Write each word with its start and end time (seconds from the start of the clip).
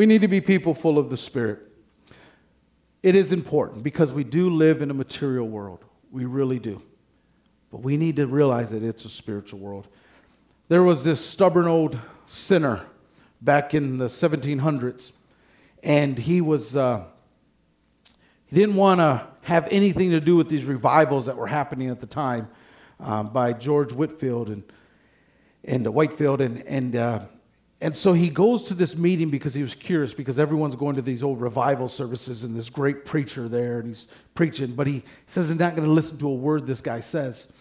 We 0.00 0.06
need 0.06 0.22
to 0.22 0.28
be 0.28 0.40
people 0.40 0.72
full 0.72 0.96
of 0.96 1.10
the 1.10 1.16
Spirit. 1.18 1.58
It 3.02 3.14
is 3.14 3.32
important 3.32 3.82
because 3.82 4.14
we 4.14 4.24
do 4.24 4.48
live 4.48 4.80
in 4.80 4.90
a 4.90 4.94
material 4.94 5.46
world. 5.46 5.84
We 6.10 6.24
really 6.24 6.58
do. 6.58 6.80
But 7.70 7.82
we 7.82 7.98
need 7.98 8.16
to 8.16 8.26
realize 8.26 8.70
that 8.70 8.82
it's 8.82 9.04
a 9.04 9.10
spiritual 9.10 9.58
world. 9.58 9.88
There 10.68 10.82
was 10.82 11.04
this 11.04 11.22
stubborn 11.22 11.66
old 11.66 11.98
sinner 12.24 12.80
back 13.42 13.74
in 13.74 13.98
the 13.98 14.06
1700s, 14.06 15.12
and 15.82 16.18
he 16.18 16.40
was. 16.40 16.76
Uh, 16.76 17.04
he 18.46 18.56
didn't 18.56 18.76
want 18.76 19.00
to 19.00 19.26
have 19.42 19.68
anything 19.70 20.12
to 20.12 20.20
do 20.22 20.34
with 20.34 20.48
these 20.48 20.64
revivals 20.64 21.26
that 21.26 21.36
were 21.36 21.46
happening 21.46 21.90
at 21.90 22.00
the 22.00 22.06
time 22.06 22.48
uh, 23.00 23.22
by 23.22 23.52
George 23.52 23.92
Whitefield 23.92 24.48
and, 24.48 24.62
and 25.62 25.86
uh, 25.86 25.92
Whitefield. 25.92 26.40
And, 26.40 26.62
and, 26.62 26.96
uh, 26.96 27.20
and 27.82 27.96
so 27.96 28.12
he 28.12 28.28
goes 28.28 28.64
to 28.64 28.74
this 28.74 28.94
meeting 28.94 29.30
because 29.30 29.54
he 29.54 29.62
was 29.62 29.74
curious, 29.74 30.12
because 30.12 30.38
everyone's 30.38 30.76
going 30.76 30.96
to 30.96 31.02
these 31.02 31.22
old 31.22 31.40
revival 31.40 31.88
services 31.88 32.44
and 32.44 32.54
this 32.54 32.68
great 32.68 33.06
preacher 33.06 33.48
there, 33.48 33.78
and 33.78 33.88
he's 33.88 34.06
preaching, 34.34 34.74
but 34.74 34.86
he 34.86 35.02
says 35.26 35.48
he's 35.48 35.58
not 35.58 35.76
going 35.76 35.86
to 35.86 35.92
listen 35.92 36.18
to 36.18 36.28
a 36.28 36.34
word 36.34 36.66
this 36.66 36.82
guy 36.82 37.00
says. 37.00 37.52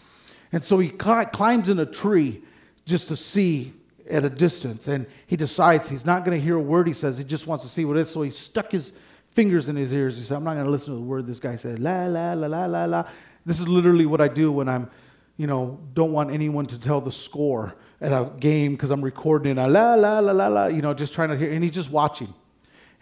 And 0.51 0.61
so 0.63 0.77
he 0.79 0.89
cl- 0.89 1.25
climbs 1.27 1.69
in 1.69 1.79
a 1.79 1.85
tree 1.85 2.43
just 2.85 3.07
to 3.07 3.15
see 3.15 3.73
at 4.09 4.25
a 4.25 4.29
distance, 4.29 4.89
and 4.89 5.05
he 5.27 5.37
decides 5.37 5.87
he's 5.87 6.05
not 6.05 6.25
going 6.25 6.37
to 6.37 6.43
hear 6.43 6.57
a 6.57 6.61
word 6.61 6.87
he 6.87 6.93
says, 6.93 7.17
he 7.17 7.23
just 7.23 7.47
wants 7.47 7.63
to 7.63 7.69
see 7.69 7.85
what 7.85 7.95
it 7.95 8.01
is. 8.01 8.09
So 8.09 8.21
he 8.23 8.31
stuck 8.31 8.71
his 8.71 8.93
fingers 9.27 9.69
in 9.69 9.75
his 9.75 9.93
ears. 9.93 10.17
He 10.17 10.23
said, 10.23 10.35
I'm 10.35 10.43
not 10.43 10.55
going 10.55 10.65
to 10.65 10.71
listen 10.71 10.93
to 10.93 10.99
the 10.99 11.05
word 11.05 11.27
this 11.27 11.39
guy 11.39 11.55
said. 11.55 11.79
La, 11.79 12.07
la, 12.07 12.33
la, 12.33 12.47
la, 12.47 12.65
la, 12.65 12.85
la. 12.85 13.03
This 13.45 13.61
is 13.61 13.69
literally 13.69 14.05
what 14.05 14.19
I 14.19 14.27
do 14.27 14.51
when 14.51 14.67
I'm, 14.67 14.89
you 15.37 15.47
know, 15.47 15.79
don't 15.93 16.11
want 16.11 16.31
anyone 16.31 16.65
to 16.65 16.79
tell 16.79 16.99
the 16.99 17.11
score 17.11 17.75
at 18.01 18.11
a 18.11 18.31
game 18.39 18.73
because 18.73 18.91
I'm 18.91 19.01
recording 19.01 19.57
it. 19.57 19.61
La, 19.61 19.95
la, 19.95 20.19
la, 20.19 20.31
la, 20.31 20.47
la, 20.47 20.67
you 20.67 20.81
know, 20.81 20.93
just 20.93 21.13
trying 21.13 21.29
to 21.29 21.37
hear. 21.37 21.51
And 21.51 21.63
he's 21.63 21.73
just 21.73 21.91
watching. 21.91 22.33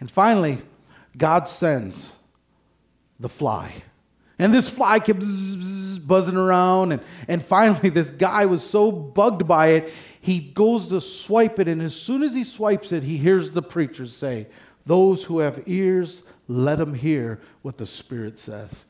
And 0.00 0.10
finally, 0.10 0.60
God 1.16 1.48
sends 1.48 2.12
the 3.18 3.28
fly. 3.28 3.72
And 4.38 4.54
this 4.54 4.68
fly 4.68 4.98
kept 5.00 5.20
buzzing 6.06 6.36
around. 6.36 6.92
And, 6.92 7.02
and 7.26 7.42
finally, 7.42 7.88
this 7.90 8.10
guy 8.10 8.46
was 8.46 8.62
so 8.62 8.90
bugged 8.90 9.46
by 9.46 9.68
it, 9.68 9.92
he 10.20 10.40
goes 10.40 10.88
to 10.88 11.00
swipe 11.00 11.58
it. 11.58 11.68
And 11.68 11.80
as 11.80 11.94
soon 11.94 12.22
as 12.22 12.34
he 12.34 12.44
swipes 12.44 12.92
it, 12.92 13.02
he 13.02 13.16
hears 13.16 13.50
the 13.50 13.62
preacher 13.62 14.06
say, 14.06 14.48
those 14.84 15.24
who 15.24 15.40
have 15.40 15.62
ears, 15.66 16.22
let 16.48 16.78
them 16.78 16.94
hear 16.94 17.40
what 17.62 17.76
the 17.76 17.86
Spirit 17.86 18.38
says. 18.38 18.86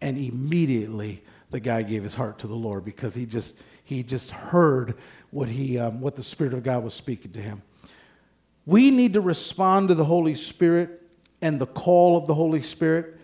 And 0.00 0.16
immediately 0.16 1.22
the 1.50 1.60
guy 1.60 1.82
gave 1.82 2.02
his 2.02 2.14
heart 2.14 2.38
to 2.38 2.46
the 2.46 2.54
Lord 2.54 2.84
because 2.84 3.14
he 3.14 3.26
just, 3.26 3.60
he 3.84 4.02
just 4.02 4.30
heard 4.30 4.94
what, 5.30 5.48
he, 5.48 5.78
um, 5.78 6.00
what 6.00 6.16
the 6.16 6.22
Spirit 6.22 6.54
of 6.54 6.62
God 6.62 6.84
was 6.84 6.94
speaking 6.94 7.32
to 7.32 7.40
him. 7.40 7.62
We 8.66 8.90
need 8.90 9.14
to 9.14 9.20
respond 9.20 9.88
to 9.88 9.94
the 9.94 10.04
Holy 10.04 10.34
Spirit 10.34 11.02
and 11.40 11.58
the 11.58 11.66
call 11.66 12.16
of 12.16 12.26
the 12.26 12.34
Holy 12.34 12.62
Spirit. 12.62 13.16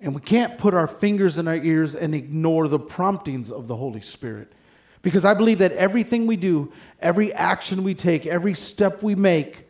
And 0.00 0.14
we 0.14 0.20
can't 0.20 0.58
put 0.58 0.74
our 0.74 0.86
fingers 0.86 1.38
in 1.38 1.48
our 1.48 1.56
ears 1.56 1.94
and 1.94 2.14
ignore 2.14 2.68
the 2.68 2.78
promptings 2.78 3.50
of 3.50 3.66
the 3.66 3.76
Holy 3.76 4.00
Spirit. 4.00 4.52
Because 5.02 5.24
I 5.24 5.34
believe 5.34 5.58
that 5.58 5.72
everything 5.72 6.26
we 6.26 6.36
do, 6.36 6.72
every 7.00 7.32
action 7.32 7.84
we 7.84 7.94
take, 7.94 8.26
every 8.26 8.54
step 8.54 9.02
we 9.02 9.14
make, 9.14 9.68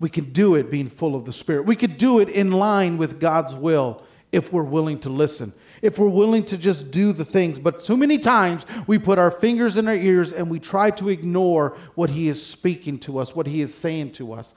we 0.00 0.10
can 0.10 0.32
do 0.32 0.56
it 0.56 0.70
being 0.70 0.88
full 0.88 1.14
of 1.14 1.24
the 1.24 1.32
Spirit. 1.32 1.64
We 1.66 1.76
could 1.76 1.96
do 1.96 2.18
it 2.18 2.28
in 2.28 2.50
line 2.50 2.98
with 2.98 3.20
God's 3.20 3.54
will 3.54 4.02
if 4.32 4.52
we're 4.52 4.62
willing 4.62 4.98
to 5.00 5.08
listen, 5.08 5.52
if 5.84 5.98
we're 5.98 6.08
willing 6.08 6.42
to 6.46 6.56
just 6.56 6.90
do 6.90 7.12
the 7.12 7.26
things. 7.26 7.58
But 7.58 7.82
so 7.82 7.94
many 7.94 8.16
times 8.16 8.64
we 8.86 8.98
put 8.98 9.18
our 9.18 9.30
fingers 9.30 9.76
in 9.76 9.86
our 9.86 9.94
ears 9.94 10.32
and 10.32 10.48
we 10.48 10.58
try 10.58 10.90
to 10.92 11.10
ignore 11.10 11.76
what 11.94 12.08
He 12.08 12.28
is 12.28 12.44
speaking 12.44 12.98
to 13.00 13.18
us, 13.18 13.36
what 13.36 13.46
He 13.46 13.60
is 13.60 13.74
saying 13.74 14.12
to 14.12 14.32
us. 14.32 14.54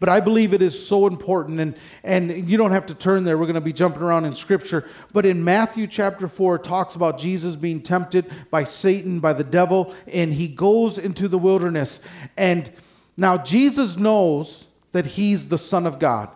But 0.00 0.08
I 0.08 0.20
believe 0.20 0.54
it 0.54 0.62
is 0.62 0.88
so 0.88 1.06
important, 1.06 1.60
and, 1.60 1.74
and 2.02 2.50
you 2.50 2.56
don't 2.56 2.70
have 2.70 2.86
to 2.86 2.94
turn 2.94 3.24
there. 3.24 3.36
We're 3.36 3.44
going 3.44 3.56
to 3.56 3.60
be 3.60 3.74
jumping 3.74 4.00
around 4.00 4.24
in 4.24 4.34
Scripture. 4.34 4.88
But 5.12 5.26
in 5.26 5.44
Matthew 5.44 5.86
chapter 5.86 6.26
4, 6.26 6.56
it 6.56 6.64
talks 6.64 6.94
about 6.94 7.18
Jesus 7.18 7.54
being 7.54 7.82
tempted 7.82 8.32
by 8.50 8.64
Satan, 8.64 9.20
by 9.20 9.34
the 9.34 9.44
devil, 9.44 9.94
and 10.06 10.32
he 10.32 10.48
goes 10.48 10.96
into 10.96 11.28
the 11.28 11.36
wilderness. 11.36 12.02
And 12.38 12.72
now 13.18 13.36
Jesus 13.36 13.98
knows 13.98 14.66
that 14.92 15.04
he's 15.04 15.50
the 15.50 15.58
Son 15.58 15.86
of 15.86 15.98
God. 15.98 16.30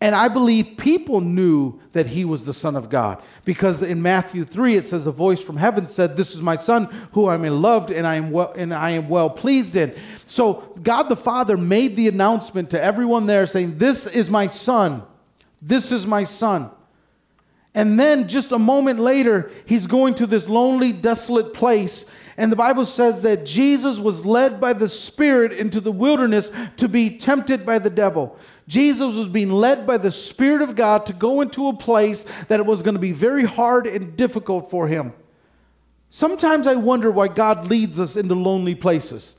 And 0.00 0.14
I 0.14 0.28
believe 0.28 0.76
people 0.76 1.20
knew 1.20 1.80
that 1.90 2.06
he 2.06 2.24
was 2.24 2.44
the 2.44 2.52
Son 2.52 2.76
of 2.76 2.88
God 2.88 3.20
because 3.44 3.82
in 3.82 4.00
Matthew 4.00 4.44
3 4.44 4.76
it 4.76 4.84
says, 4.84 5.06
A 5.06 5.12
voice 5.12 5.42
from 5.42 5.56
heaven 5.56 5.88
said, 5.88 6.16
This 6.16 6.34
is 6.34 6.40
my 6.40 6.54
Son 6.54 6.84
who 7.12 7.26
I 7.26 7.34
am 7.34 7.42
loved 7.42 7.90
and 7.90 8.06
I 8.06 8.14
am 8.14 8.30
well, 8.30 8.52
and 8.56 8.72
I 8.72 8.90
am 8.90 9.08
well 9.08 9.28
pleased 9.28 9.74
in. 9.74 9.92
So 10.24 10.72
God 10.82 11.04
the 11.04 11.16
Father 11.16 11.56
made 11.56 11.96
the 11.96 12.06
announcement 12.06 12.70
to 12.70 12.82
everyone 12.82 13.26
there 13.26 13.46
saying, 13.46 13.78
This 13.78 14.06
is 14.06 14.30
my 14.30 14.46
Son. 14.46 15.02
This 15.60 15.90
is 15.90 16.06
my 16.06 16.22
Son. 16.22 16.70
And 17.74 17.98
then 17.98 18.28
just 18.28 18.52
a 18.52 18.58
moment 18.58 19.00
later, 19.00 19.50
he's 19.66 19.88
going 19.88 20.14
to 20.16 20.26
this 20.26 20.48
lonely, 20.48 20.92
desolate 20.92 21.54
place 21.54 22.06
and 22.38 22.52
the 22.52 22.56
Bible 22.56 22.84
says 22.84 23.22
that 23.22 23.44
Jesus 23.44 23.98
was 23.98 24.24
led 24.24 24.60
by 24.60 24.72
the 24.72 24.88
Spirit 24.88 25.52
into 25.52 25.80
the 25.80 25.90
wilderness 25.90 26.52
to 26.76 26.88
be 26.88 27.18
tempted 27.18 27.66
by 27.66 27.80
the 27.80 27.90
devil. 27.90 28.38
Jesus 28.68 29.16
was 29.16 29.28
being 29.28 29.50
led 29.50 29.86
by 29.86 29.96
the 29.96 30.12
Spirit 30.12 30.60
of 30.60 30.76
God 30.76 31.06
to 31.06 31.14
go 31.14 31.40
into 31.40 31.68
a 31.68 31.76
place 31.76 32.24
that 32.48 32.60
it 32.60 32.66
was 32.66 32.82
going 32.82 32.94
to 32.94 33.00
be 33.00 33.12
very 33.12 33.44
hard 33.44 33.86
and 33.86 34.14
difficult 34.14 34.70
for 34.70 34.86
him. 34.86 35.14
Sometimes 36.10 36.66
I 36.66 36.76
wonder 36.76 37.10
why 37.10 37.28
God 37.28 37.68
leads 37.68 37.98
us 37.98 38.16
into 38.16 38.34
lonely 38.34 38.74
places. 38.74 39.36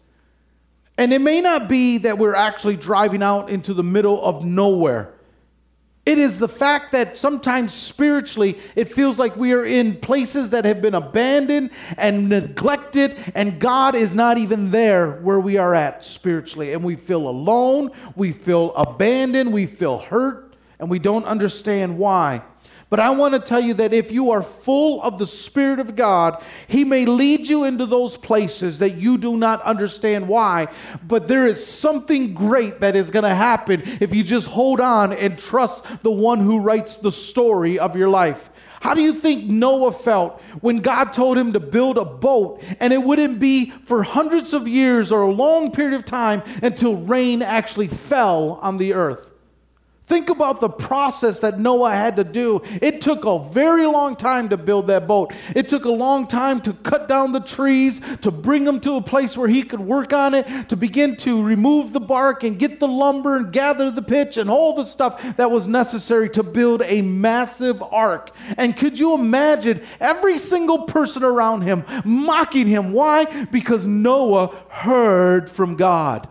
And 0.97 1.13
it 1.13 1.21
may 1.21 1.41
not 1.41 1.69
be 1.69 1.99
that 1.99 2.17
we're 2.17 2.35
actually 2.35 2.75
driving 2.75 3.21
out 3.21 3.51
into 3.51 3.75
the 3.75 3.83
middle 3.83 4.21
of 4.21 4.43
nowhere. 4.43 5.13
It 6.09 6.17
is 6.17 6.39
the 6.39 6.47
fact 6.47 6.91
that 6.93 7.15
sometimes 7.15 7.71
spiritually 7.71 8.57
it 8.75 8.85
feels 8.85 9.19
like 9.19 9.35
we 9.35 9.53
are 9.53 9.63
in 9.63 9.95
places 9.95 10.49
that 10.49 10.65
have 10.65 10.81
been 10.81 10.95
abandoned 10.95 11.69
and 11.97 12.27
neglected, 12.27 13.15
and 13.35 13.59
God 13.59 13.93
is 13.93 14.15
not 14.15 14.39
even 14.39 14.71
there 14.71 15.19
where 15.21 15.39
we 15.39 15.57
are 15.57 15.75
at 15.75 16.03
spiritually. 16.03 16.73
And 16.73 16.83
we 16.83 16.95
feel 16.95 17.27
alone, 17.27 17.91
we 18.15 18.31
feel 18.31 18.73
abandoned, 18.73 19.53
we 19.53 19.67
feel 19.67 19.99
hurt, 19.99 20.55
and 20.79 20.89
we 20.89 20.97
don't 20.97 21.25
understand 21.25 21.99
why. 21.99 22.41
But 22.89 22.99
I 22.99 23.11
want 23.11 23.35
to 23.35 23.39
tell 23.39 23.59
you 23.59 23.75
that 23.75 23.93
if 23.93 24.11
you 24.11 24.31
are 24.31 24.41
full 24.41 25.03
of 25.03 25.19
the 25.19 25.27
Spirit 25.27 25.79
of 25.79 25.95
God, 25.95 26.43
He 26.67 26.83
may 26.83 27.05
lead 27.05 27.47
you 27.47 27.63
into 27.63 27.85
those 27.85 28.17
places 28.17 28.79
that 28.79 28.95
you 28.95 29.19
do 29.19 29.37
not 29.37 29.61
understand 29.61 30.27
why. 30.27 30.67
But 31.07 31.27
there 31.27 31.45
is 31.45 31.63
something 31.65 32.33
great 32.33 32.79
that 32.79 32.95
is 32.95 33.11
going 33.11 33.23
to 33.23 33.35
happen 33.35 33.83
if 33.99 34.13
you 34.13 34.23
just 34.23 34.47
hold 34.47 34.81
on 34.81 35.13
and 35.13 35.37
trust 35.37 36.01
the 36.01 36.11
one 36.11 36.39
who 36.39 36.59
writes 36.59 36.97
the 36.97 37.11
story 37.11 37.77
of 37.77 37.95
your 37.95 38.09
life. 38.09 38.49
How 38.81 38.93
do 38.93 39.01
you 39.01 39.13
think 39.13 39.43
Noah 39.43 39.91
felt 39.91 40.41
when 40.61 40.77
God 40.77 41.13
told 41.13 41.37
him 41.37 41.53
to 41.53 41.59
build 41.59 41.97
a 41.97 42.05
boat 42.05 42.63
and 42.79 42.93
it 42.93 43.03
wouldn't 43.03 43.37
be 43.37 43.71
for 43.71 44.03
hundreds 44.03 44.53
of 44.53 44.67
years 44.67 45.11
or 45.11 45.23
a 45.23 45.31
long 45.31 45.71
period 45.71 45.95
of 45.95 46.05
time 46.05 46.41
until 46.63 46.95
rain 46.95 47.41
actually 47.41 47.89
fell 47.89 48.53
on 48.61 48.77
the 48.77 48.93
earth? 48.93 49.28
Think 50.09 50.31
about 50.31 50.59
the 50.59 50.69
process 50.69 51.39
that 51.41 51.59
Noah 51.59 51.91
had 51.91 52.15
to 52.15 52.23
do. 52.23 52.63
It 52.81 52.99
took 52.99 53.25
a 53.25 53.37
very 53.37 53.85
long 53.85 54.15
time 54.15 54.49
to 54.49 54.57
build 54.57 54.87
that 54.87 55.07
boat. 55.07 55.31
It 55.55 55.69
took 55.69 55.85
a 55.85 55.91
long 55.91 56.25
time 56.25 56.61
to 56.61 56.73
cut 56.73 57.07
down 57.07 57.31
the 57.31 57.39
trees, 57.39 58.01
to 58.21 58.31
bring 58.31 58.63
them 58.63 58.79
to 58.79 58.95
a 58.95 59.03
place 59.03 59.37
where 59.37 59.47
he 59.47 59.61
could 59.61 59.79
work 59.79 60.11
on 60.11 60.33
it, 60.33 60.67
to 60.69 60.75
begin 60.75 61.15
to 61.17 61.43
remove 61.43 61.93
the 61.93 61.99
bark 61.99 62.43
and 62.43 62.57
get 62.57 62.79
the 62.79 62.87
lumber 62.87 63.37
and 63.37 63.53
gather 63.53 63.91
the 63.91 64.01
pitch 64.01 64.37
and 64.37 64.49
all 64.49 64.73
the 64.73 64.83
stuff 64.83 65.37
that 65.37 65.51
was 65.51 65.67
necessary 65.67 66.27
to 66.31 66.41
build 66.41 66.81
a 66.85 67.03
massive 67.03 67.83
ark. 67.83 68.31
And 68.57 68.75
could 68.75 68.97
you 68.97 69.13
imagine 69.13 69.79
every 69.99 70.39
single 70.39 70.85
person 70.85 71.23
around 71.23 71.61
him 71.61 71.85
mocking 72.03 72.65
him? 72.65 72.93
Why? 72.93 73.45
Because 73.45 73.85
Noah 73.85 74.55
heard 74.69 75.51
from 75.51 75.75
God. 75.75 76.27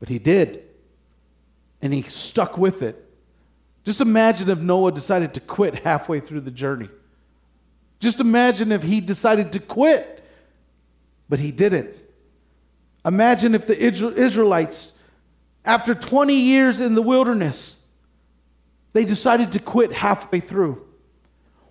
But 0.00 0.08
he 0.08 0.18
did 0.18 0.67
and 1.80 1.92
he 1.92 2.02
stuck 2.02 2.58
with 2.58 2.82
it. 2.82 3.04
Just 3.84 4.00
imagine 4.00 4.50
if 4.50 4.58
Noah 4.58 4.92
decided 4.92 5.34
to 5.34 5.40
quit 5.40 5.76
halfway 5.76 6.20
through 6.20 6.40
the 6.40 6.50
journey. 6.50 6.88
Just 8.00 8.20
imagine 8.20 8.70
if 8.70 8.82
he 8.82 9.00
decided 9.00 9.52
to 9.52 9.60
quit, 9.60 10.24
but 11.28 11.38
he 11.38 11.50
didn't. 11.50 11.90
Imagine 13.04 13.54
if 13.54 13.66
the 13.66 13.78
Israelites, 13.78 14.96
after 15.64 15.94
20 15.94 16.34
years 16.34 16.80
in 16.80 16.94
the 16.94 17.02
wilderness, 17.02 17.80
they 18.92 19.04
decided 19.04 19.52
to 19.52 19.58
quit 19.58 19.92
halfway 19.92 20.40
through. 20.40 20.86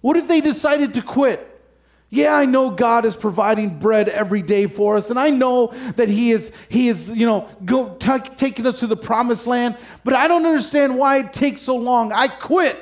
What 0.02 0.18
if 0.18 0.28
they 0.28 0.42
decided 0.42 0.94
to 0.96 1.02
quit 1.02 1.47
yeah, 2.10 2.36
I 2.36 2.46
know 2.46 2.70
God 2.70 3.04
is 3.04 3.16
providing 3.18 3.80
bread 3.80 4.08
every 4.08 4.42
day 4.42 4.68
for 4.68 4.96
us, 4.96 5.10
and 5.10 5.20
I 5.20 5.30
know 5.30 5.68
that 5.98 6.08
He 6.08 6.32
is, 6.32 6.54
He 6.70 6.88
is, 6.88 7.10
you 7.10 7.26
know, 7.26 7.50
go, 7.66 7.96
t- 7.96 8.20
taking 8.38 8.66
us 8.66 8.80
to 8.80 8.88
the 8.88 8.96
promised 8.96 9.46
land, 9.46 9.78
but 10.06 10.14
I 10.14 10.28
don't 10.30 10.46
understand 10.46 10.98
why 10.98 11.18
it 11.20 11.34
takes 11.34 11.62
so 11.62 11.76
long. 11.76 12.14
I 12.14 12.28
quit. 12.30 12.78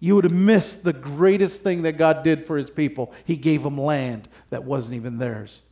You 0.00 0.16
would 0.16 0.24
have 0.24 0.34
missed 0.34 0.84
the 0.84 0.92
greatest 0.92 1.62
thing 1.62 1.82
that 1.82 1.92
God 1.92 2.24
did 2.24 2.46
for 2.46 2.58
His 2.58 2.68
people. 2.68 3.14
He 3.24 3.36
gave 3.36 3.62
them 3.62 3.78
land 3.78 4.28
that 4.50 4.64
wasn't 4.64 4.96
even 4.96 5.16
theirs. 5.16 5.62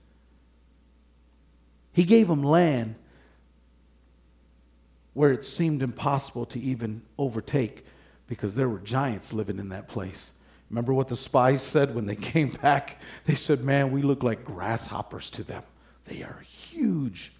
He 1.92 2.04
gave 2.04 2.28
them 2.28 2.42
land 2.42 2.94
where 5.12 5.32
it 5.32 5.44
seemed 5.44 5.82
impossible 5.82 6.46
to 6.46 6.58
even 6.58 7.02
overtake 7.18 7.84
because 8.26 8.54
there 8.54 8.70
were 8.70 8.78
giants 8.78 9.34
living 9.34 9.58
in 9.58 9.68
that 9.68 9.88
place. 9.88 10.32
Remember 10.72 10.94
what 10.94 11.08
the 11.08 11.16
spies 11.16 11.62
said 11.62 11.94
when 11.94 12.06
they 12.06 12.16
came 12.32 12.48
back? 12.50 13.00
They 13.26 13.34
said, 13.34 13.62
Man, 13.62 13.92
we 13.92 14.02
look 14.02 14.22
like 14.22 14.42
grasshoppers 14.42 15.28
to 15.30 15.44
them. 15.44 15.62
They 16.06 16.22
are 16.22 16.40
huge, 16.48 17.32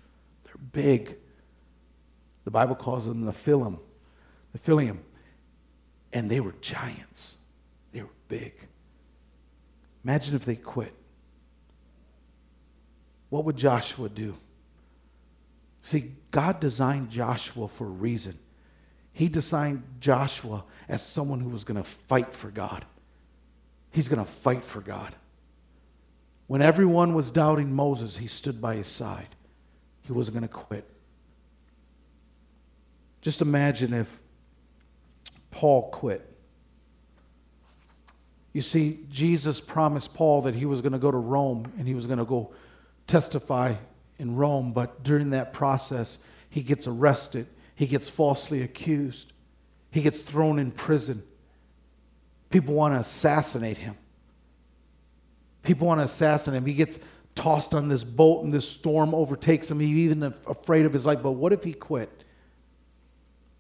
they're 0.45 0.55
big. 0.73 1.17
The 2.45 2.51
Bible 2.51 2.75
calls 2.75 3.07
them 3.07 3.25
the 3.25 3.33
Nephilim, 3.33 3.79
the 4.53 4.59
Philium. 4.59 4.99
And 6.13 6.31
they 6.31 6.41
were 6.41 6.55
giants, 6.61 7.39
they 7.93 8.03
were 8.03 8.09
big. 8.29 8.53
Imagine 10.05 10.37
if 10.37 10.45
they 10.45 10.57
quit. 10.57 10.93
What 13.31 13.47
would 13.47 13.57
Joshua 13.57 14.11
do? 14.11 14.37
See, 15.81 16.13
God 16.31 16.61
designed 16.61 17.09
Joshua 17.11 17.67
for 17.67 17.87
a 17.87 17.91
reason. 17.91 18.39
He 19.15 19.29
designed 19.29 19.85
Joshua 20.01 20.65
as 20.89 21.03
someone 21.03 21.41
who 21.41 21.49
was 21.49 21.65
going 21.65 21.79
to 21.79 21.83
fight 21.83 22.35
for 22.35 22.51
God. 22.51 22.85
He's 23.93 24.09
going 24.09 24.25
to 24.25 24.31
fight 24.31 24.65
for 24.65 24.81
God. 24.81 25.15
When 26.47 26.61
everyone 26.61 27.15
was 27.15 27.31
doubting 27.31 27.73
Moses, 27.73 28.17
he 28.17 28.27
stood 28.27 28.61
by 28.61 28.75
his 28.75 28.89
side. 28.89 29.29
He 30.03 30.13
wasn't 30.13 30.39
going 30.39 30.49
to 30.49 30.53
quit. 30.53 30.89
Just 33.21 33.41
imagine 33.41 33.95
if 33.95 34.21
Paul 35.51 35.91
quit. 35.91 36.29
You 38.53 38.61
see, 38.61 39.01
Jesus 39.11 39.61
promised 39.61 40.15
Paul 40.15 40.43
that 40.43 40.55
he 40.55 40.67
was 40.67 40.81
going 40.81 40.93
to 40.93 40.99
go 40.99 41.11
to 41.11 41.17
Rome 41.17 41.73
and 41.79 41.87
he 41.87 41.95
was 41.95 42.07
going 42.07 42.19
to 42.19 42.25
go 42.25 42.53
testify 43.07 43.75
in 44.19 44.37
Rome, 44.37 44.73
but 44.73 45.03
during 45.03 45.31
that 45.31 45.53
process, 45.53 46.19
he 46.51 46.63
gets 46.63 46.87
arrested, 46.87 47.47
he 47.75 47.87
gets 47.87 48.09
falsely 48.09 48.63
accused, 48.63 49.33
he 49.91 50.03
gets 50.03 50.21
thrown 50.21 50.59
in 50.59 50.71
prison. 50.71 51.23
People 52.53 52.75
want 52.75 52.95
to 52.95 53.01
assassinate 53.01 53.79
him. 53.79 53.97
People 55.63 55.89
want 55.89 56.01
to 56.01 56.05
assassinate 56.05 56.59
him. 56.59 56.67
He 56.67 56.75
gets 56.75 56.99
tossed 57.35 57.75
on 57.75 57.89
this 57.89 58.05
boat 58.05 58.45
and 58.45 58.53
this 58.53 58.69
storm 58.69 59.15
overtakes 59.15 59.71
him. 59.71 59.81
He's 59.81 59.91
even 59.91 60.23
afraid 60.47 60.87
of 60.87 60.93
his 60.93 61.07
life. 61.07 61.23
But 61.23 61.33
what 61.33 61.53
if 61.53 61.65
he 61.65 61.73
quit? 61.73 62.25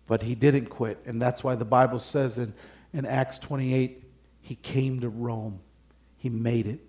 But 0.07 0.23
he 0.23 0.35
didn't 0.35 0.67
quit. 0.67 0.99
And 1.07 1.21
that's 1.21 1.43
why 1.43 1.55
the 1.55 1.65
Bible 1.65 1.99
says 1.99 2.39
in, 2.39 2.55
in 2.93 3.07
Acts 3.07 3.39
28 3.39 4.03
he 4.43 4.57
came 4.57 5.01
to 5.01 5.09
Rome. 5.09 5.61
He 6.19 6.29
made 6.29 6.67
it. 6.67 6.81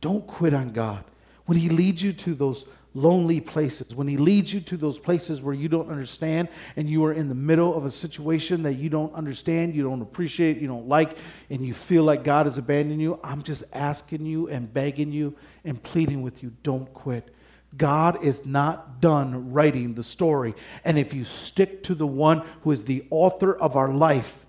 Don't 0.00 0.26
quit 0.26 0.54
on 0.54 0.70
God 0.70 1.04
when 1.46 1.58
He 1.58 1.68
leads 1.68 2.02
you 2.02 2.12
to 2.12 2.34
those 2.34 2.66
lonely 3.02 3.40
places, 3.40 3.94
when 3.94 4.08
He 4.08 4.16
leads 4.16 4.52
you 4.52 4.60
to 4.60 4.76
those 4.76 4.98
places 4.98 5.40
where 5.40 5.54
you 5.54 5.68
don't 5.68 5.90
understand 5.90 6.48
and 6.76 6.88
you 6.88 7.04
are 7.04 7.12
in 7.12 7.28
the 7.28 7.34
middle 7.34 7.76
of 7.76 7.84
a 7.84 7.90
situation 7.90 8.62
that 8.64 8.74
you 8.74 8.88
don't 8.88 9.14
understand, 9.14 9.74
you 9.74 9.82
don't 9.82 10.02
appreciate, 10.02 10.58
you 10.58 10.68
don't 10.68 10.88
like, 10.88 11.16
and 11.50 11.66
you 11.66 11.74
feel 11.74 12.04
like 12.04 12.24
God 12.24 12.46
has 12.46 12.58
abandoned 12.58 13.00
you, 13.00 13.18
I'm 13.22 13.42
just 13.42 13.64
asking 13.72 14.26
you 14.26 14.48
and 14.48 14.72
begging 14.72 15.12
you 15.12 15.34
and 15.64 15.82
pleading 15.82 16.22
with 16.22 16.42
you 16.42 16.52
don't 16.62 16.92
quit. 16.92 17.34
God 17.76 18.24
is 18.24 18.46
not 18.46 19.00
done 19.00 19.52
writing 19.52 19.94
the 19.94 20.02
story. 20.02 20.54
And 20.84 20.98
if 20.98 21.12
you 21.12 21.24
stick 21.24 21.82
to 21.84 21.94
the 21.94 22.06
one 22.06 22.46
who 22.62 22.70
is 22.70 22.84
the 22.84 23.06
author 23.10 23.54
of 23.54 23.76
our 23.76 23.92
life, 23.92 24.46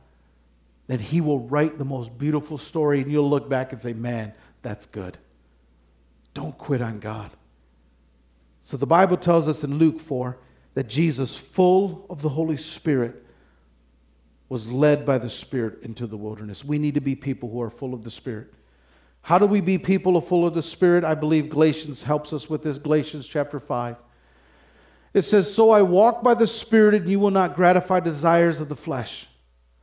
then 0.88 1.00
he 1.00 1.22
will 1.22 1.40
write 1.40 1.78
the 1.78 1.86
most 1.86 2.18
beautiful 2.18 2.58
story, 2.58 3.02
and 3.02 3.12
you'll 3.12 3.30
look 3.30 3.48
back 3.48 3.72
and 3.72 3.82
say, 3.82 3.94
Man, 3.94 4.34
that's 4.62 4.86
good. 4.86 5.18
Don't 6.34 6.58
quit 6.58 6.82
on 6.82 7.00
God. 7.00 7.30
So 8.70 8.78
the 8.78 8.86
Bible 8.86 9.18
tells 9.18 9.48
us 9.48 9.64
in 9.64 9.80
Luke 9.80 10.00
4 10.00 10.38
that 10.76 10.88
Jesus, 10.88 11.36
full 11.36 12.06
of 12.08 12.22
the 12.22 12.30
Holy 12.30 12.56
Spirit, 12.56 13.26
was 14.48 14.72
led 14.72 15.08
by 15.08 15.18
the 15.18 15.28
Spirit 15.28 15.82
into 15.82 16.06
the 16.06 16.18
wilderness. 16.18 16.64
We 16.64 16.78
need 16.78 16.94
to 16.94 17.02
be 17.02 17.16
people 17.16 17.50
who 17.50 17.64
are 17.64 17.72
full 17.72 17.96
of 17.96 18.04
the 18.04 18.12
Spirit. 18.12 18.54
How 19.24 19.40
do 19.40 19.48
we 19.48 19.60
be 19.60 19.80
people 19.80 20.22
full 20.22 20.46
of 20.46 20.54
the 20.54 20.62
Spirit? 20.62 21.04
I 21.04 21.16
believe 21.16 21.50
Galatians 21.50 22.04
helps 22.04 22.32
us 22.32 22.48
with 22.48 22.62
this. 22.62 22.78
Galatians 22.78 23.28
chapter 23.28 23.60
5. 23.60 23.96
It 25.16 25.24
says, 25.24 25.52
So 25.52 25.72
I 25.72 25.82
walk 25.82 26.22
by 26.22 26.36
the 26.36 26.46
Spirit, 26.46 26.94
and 26.94 27.10
you 27.10 27.20
will 27.20 27.32
not 27.32 27.56
gratify 27.56 28.02
desires 28.02 28.60
of 28.60 28.70
the 28.70 28.76
flesh. 28.76 29.26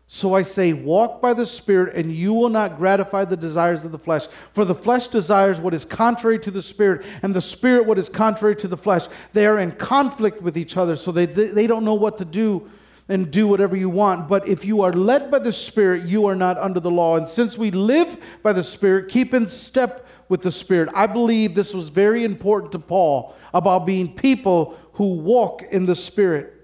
So 0.09 0.35
I 0.35 0.43
say, 0.43 0.73
walk 0.73 1.21
by 1.21 1.35
the 1.35 1.47
Spirit, 1.47 1.97
and 1.97 2.13
you 2.13 2.33
will 2.33 2.49
not 2.49 2.77
gratify 2.77 3.25
the 3.25 3.37
desires 3.37 3.85
of 3.85 3.91
the 3.91 3.99
flesh. 3.99 4.27
For 4.53 4.65
the 4.65 4.75
flesh 4.75 5.09
desires 5.09 5.61
what 5.61 5.75
is 5.75 5.85
contrary 5.85 6.39
to 6.41 6.51
the 6.53 6.63
Spirit, 6.63 7.05
and 7.23 7.35
the 7.35 7.41
Spirit 7.41 7.87
what 7.87 7.99
is 7.99 8.09
contrary 8.09 8.55
to 8.57 8.69
the 8.69 8.77
flesh. 8.77 9.07
They 9.33 9.49
are 9.49 9.59
in 9.59 9.73
conflict 9.73 10.41
with 10.41 10.57
each 10.57 10.77
other, 10.77 10.95
so 10.95 11.11
they, 11.11 11.27
they 11.27 11.67
don't 11.67 11.85
know 11.85 11.95
what 11.95 12.19
to 12.19 12.25
do 12.25 12.71
and 13.09 13.33
do 13.33 13.49
whatever 13.49 13.77
you 13.77 13.89
want. 13.89 14.29
But 14.29 14.47
if 14.47 14.65
you 14.65 14.83
are 14.83 14.93
led 14.93 15.29
by 15.29 15.41
the 15.41 15.53
Spirit, 15.53 16.05
you 16.05 16.27
are 16.27 16.37
not 16.37 16.57
under 16.57 16.79
the 16.79 16.91
law. 16.91 17.17
And 17.17 17.29
since 17.29 17.59
we 17.59 17.73
live 17.73 18.41
by 18.45 18.53
the 18.53 18.63
Spirit, 18.63 19.09
keep 19.09 19.35
in 19.35 19.49
step 19.49 20.07
with 20.29 20.43
the 20.43 20.53
Spirit. 20.53 20.89
I 20.95 21.07
believe 21.07 21.57
this 21.57 21.75
was 21.75 21.89
very 21.89 22.23
important 22.23 22.71
to 22.73 22.79
Paul 22.79 23.35
about 23.53 23.87
being 23.87 24.15
people 24.15 24.79
who 24.93 25.15
walk 25.15 25.63
in 25.71 25.87
the 25.87 25.97
Spirit 25.97 26.56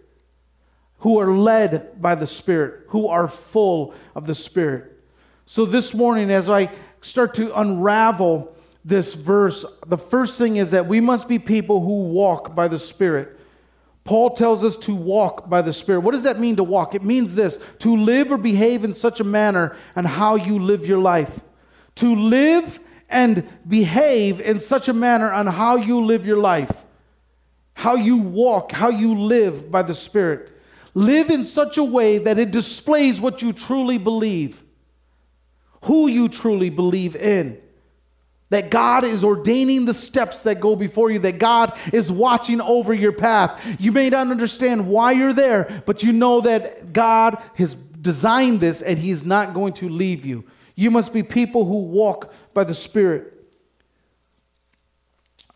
who 1.03 1.19
are 1.19 1.33
led 1.33 2.01
by 2.01 2.15
the 2.15 2.27
Spirit, 2.27 2.87
who 2.89 3.09
are 3.09 3.27
full 3.27 3.93
of 4.15 4.27
the 4.29 4.35
Spirit. 4.35 5.01
So 5.47 5.65
this 5.65 5.95
morning, 5.95 6.31
as 6.31 6.49
I 6.49 6.71
start 7.01 7.35
to 7.35 7.59
unravel 7.59 8.57
this 8.85 9.15
verse, 9.15 9.65
the 9.87 9.99
first 9.99 10.39
thing 10.39 10.57
is 10.57 10.71
that 10.71 10.87
we 10.87 11.01
must 11.01 11.29
be 11.29 11.41
people 11.41 11.81
who 11.81 12.05
walk 12.05 12.55
by 12.55 12.69
the 12.69 12.79
Spirit. 12.79 13.37
Paul 14.05 14.31
tells 14.31 14.63
us 14.63 14.77
to 14.79 14.95
walk 14.95 15.49
by 15.49 15.61
the 15.61 15.73
Spirit. 15.73 16.01
What 16.01 16.13
does 16.13 16.23
that 16.23 16.39
mean 16.39 16.55
to 16.57 16.65
walk? 16.65 16.95
It 16.95 17.03
means 17.03 17.35
this 17.35 17.59
to 17.81 17.97
live 17.97 18.31
or 18.31 18.39
behave 18.39 18.85
in 18.85 18.95
such 18.95 19.19
a 19.19 19.25
manner 19.25 19.77
and 19.97 20.07
how 20.07 20.37
you 20.37 20.61
live 20.61 20.87
your 20.87 21.01
life. 21.01 21.41
To 21.97 22.15
live 22.15 22.79
and 23.09 23.47
behave 23.69 24.41
in 24.41 24.61
such 24.61 24.89
a 24.89 24.93
manner 24.93 25.33
on 25.33 25.49
how 25.49 25.77
you 25.77 26.05
live 26.05 26.25
your 26.25 26.39
life, 26.39 26.73
how 27.75 27.97
you 27.97 28.19
walk, 28.19 28.71
how 28.71 28.89
you 28.89 29.19
live 29.19 29.69
by 29.69 29.83
the 29.83 29.95
Spirit. 29.95 30.51
Live 30.95 31.31
in 31.31 31.45
such 31.45 31.79
a 31.79 31.85
way 31.85 32.19
that 32.19 32.39
it 32.39 32.51
displays 32.51 33.21
what 33.21 33.41
you 33.41 33.53
truly 33.53 33.99
believe, 33.99 34.63
who 35.85 36.07
you 36.07 36.29
truly 36.29 36.71
believe 36.71 37.17
in. 37.17 37.59
That 38.51 38.71
God 38.71 39.05
is 39.05 39.25
ordaining 39.25 39.87
the 39.87 39.95
steps 39.95 40.43
that 40.43 40.61
go 40.61 40.77
before 40.77 41.11
you, 41.11 41.19
that 41.21 41.39
God 41.39 41.73
is 41.91 42.13
watching 42.13 42.61
over 42.61 42.93
your 42.93 43.13
path. 43.13 43.81
You 43.81 43.93
may 43.93 44.11
not 44.11 44.27
understand 44.27 44.87
why 44.87 45.13
you're 45.13 45.33
there, 45.33 45.83
but 45.87 46.03
you 46.03 46.13
know 46.13 46.43
that 46.43 46.93
God 46.93 47.43
has 47.55 47.73
designed 47.75 48.61
this 48.61 48.83
and 48.83 48.99
He's 48.99 49.25
not 49.25 49.55
going 49.55 49.73
to 49.75 49.89
leave 49.89 50.27
you. 50.27 50.45
You 50.75 50.91
must 50.91 51.15
be 51.15 51.23
people 51.23 51.65
who 51.65 51.79
walk 51.79 52.35
by 52.53 52.65
the 52.65 52.75
Spirit. 52.75 53.33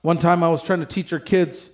One 0.01 0.19
time 0.19 0.43
I 0.43 0.49
was 0.49 0.63
trying 0.63 0.81
to 0.81 0.87
teach 0.87 1.13
our 1.13 1.19
kids, 1.19 1.71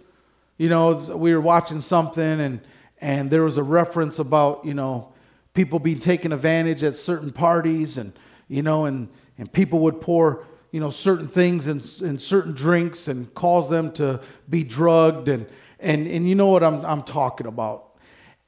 you 0.59 0.69
know, 0.69 0.93
we 1.15 1.35
were 1.35 1.41
watching 1.41 1.81
something 1.81 2.41
and 2.41 2.61
and 3.03 3.31
there 3.31 3.43
was 3.43 3.59
a 3.59 3.63
reference 3.63 4.19
about 4.21 4.65
you 4.65 4.73
know 4.73 5.13
people 5.53 5.79
being 5.79 5.99
taken 5.99 6.33
advantage 6.33 6.83
at 6.83 6.97
certain 6.97 7.33
parties 7.33 7.99
and 7.99 8.13
you 8.49 8.63
know 8.63 8.87
and 8.87 9.09
and 9.37 9.53
people 9.53 9.81
would 9.81 10.01
pour 10.01 10.47
you 10.71 10.81
know 10.81 10.89
certain 10.89 11.29
things 11.29 11.67
in, 11.67 11.83
in 12.07 12.19
certain 12.19 12.53
drinks 12.55 13.09
and 13.09 13.35
cause 13.35 13.69
them 13.69 13.93
to 13.93 14.21
be 14.49 14.65
drugged 14.65 15.29
and 15.29 15.47
and 15.81 16.07
and 16.07 16.27
you 16.27 16.35
know 16.35 16.47
what 16.47 16.63
I'm 16.63 16.87
I'm 16.87 17.03
talking 17.03 17.47
about. 17.47 17.89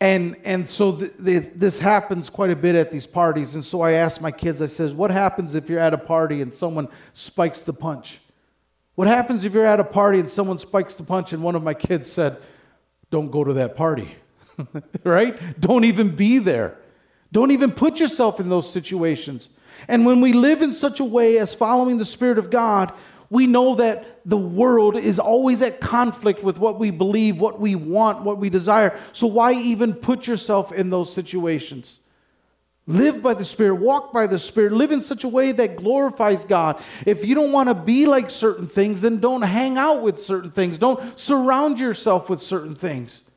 And 0.01 0.37
and 0.45 0.69
so 0.69 0.93
this 0.93 1.79
happens 1.79 2.31
quite 2.31 2.51
a 2.51 2.57
bit 2.57 2.75
at 2.75 2.91
these 2.91 3.07
parties. 3.07 3.55
And 3.55 3.65
so 3.65 3.81
I 3.81 3.93
asked 3.93 4.21
my 4.21 4.31
kids 4.31 4.63
I 4.63 4.67
says 4.67 4.95
what 4.95 5.11
happens 5.11 5.55
if 5.55 5.69
you're 5.69 5.81
at 5.81 5.95
a 5.95 5.99
party 5.99 6.43
and 6.43 6.55
someone 6.55 6.89
spikes 7.13 7.63
the 7.63 7.73
punch? 7.73 8.21
What 8.95 9.09
happens 9.09 9.45
if 9.45 9.53
you're 9.53 9.67
at 9.67 9.81
a 9.81 9.85
party 9.85 10.21
and 10.21 10.31
someone 10.31 10.59
spikes 10.59 10.95
the 10.95 11.03
punch? 11.03 11.33
And 11.33 11.43
one 11.43 11.57
of 11.57 11.65
my 11.65 11.75
kids 11.75 12.11
said 12.11 12.37
don't 13.11 13.31
go 13.31 13.43
to 13.43 13.55
that 13.55 13.77
party 13.77 14.15
right? 15.05 15.61
Don't 15.61 15.85
even 15.85 16.15
be 16.15 16.39
there. 16.39 16.77
Don't 17.33 17.51
even 17.51 17.73
put 17.73 17.99
yourself 17.99 18.41
in 18.41 18.49
those 18.49 18.71
situations. 18.71 19.49
And 19.89 20.07
when 20.07 20.21
we 20.21 20.33
live 20.33 20.63
in 20.63 20.73
such 20.73 21.01
a 21.01 21.05
way 21.05 21.39
as 21.39 21.53
following 21.53 21.99
the 21.99 22.05
Spirit 22.05 22.39
of 22.39 22.51
God, 22.51 22.93
we 23.31 23.47
know 23.47 23.75
that 23.77 24.21
the 24.25 24.37
world 24.37 24.97
is 24.97 25.19
always 25.19 25.61
at 25.61 25.81
conflict 25.81 26.45
with 26.45 26.59
what 26.59 26.79
we 26.79 26.91
believe, 26.91 27.41
what 27.41 27.59
we 27.59 27.75
want, 27.75 28.23
what 28.23 28.39
we 28.39 28.51
desire. 28.51 28.99
So 29.13 29.27
why 29.27 29.53
even 29.55 29.95
put 29.95 30.27
yourself 30.27 30.73
in 30.73 30.91
those 30.91 31.13
situations? 31.13 31.99
Live 32.87 33.23
by 33.23 33.33
the 33.33 33.45
Spirit, 33.45 33.77
walk 33.77 34.13
by 34.13 34.27
the 34.27 34.39
Spirit, 34.39 34.73
live 34.73 34.93
in 34.93 35.01
such 35.01 35.25
a 35.25 35.29
way 35.29 35.53
that 35.53 35.77
glorifies 35.77 36.45
God. 36.45 36.83
If 37.07 37.25
you 37.25 37.35
don't 37.35 37.51
want 37.51 37.71
to 37.71 37.75
be 37.75 38.05
like 38.07 38.31
certain 38.31 38.69
things, 38.69 39.01
then 39.01 39.21
don't 39.21 39.43
hang 39.43 39.79
out 39.79 40.03
with 40.03 40.21
certain 40.21 40.51
things. 40.51 40.77
Don't 40.77 41.19
surround 41.19 41.81
yourself 41.81 42.29
with 42.29 42.43
certain 42.43 42.75
things. 42.75 43.29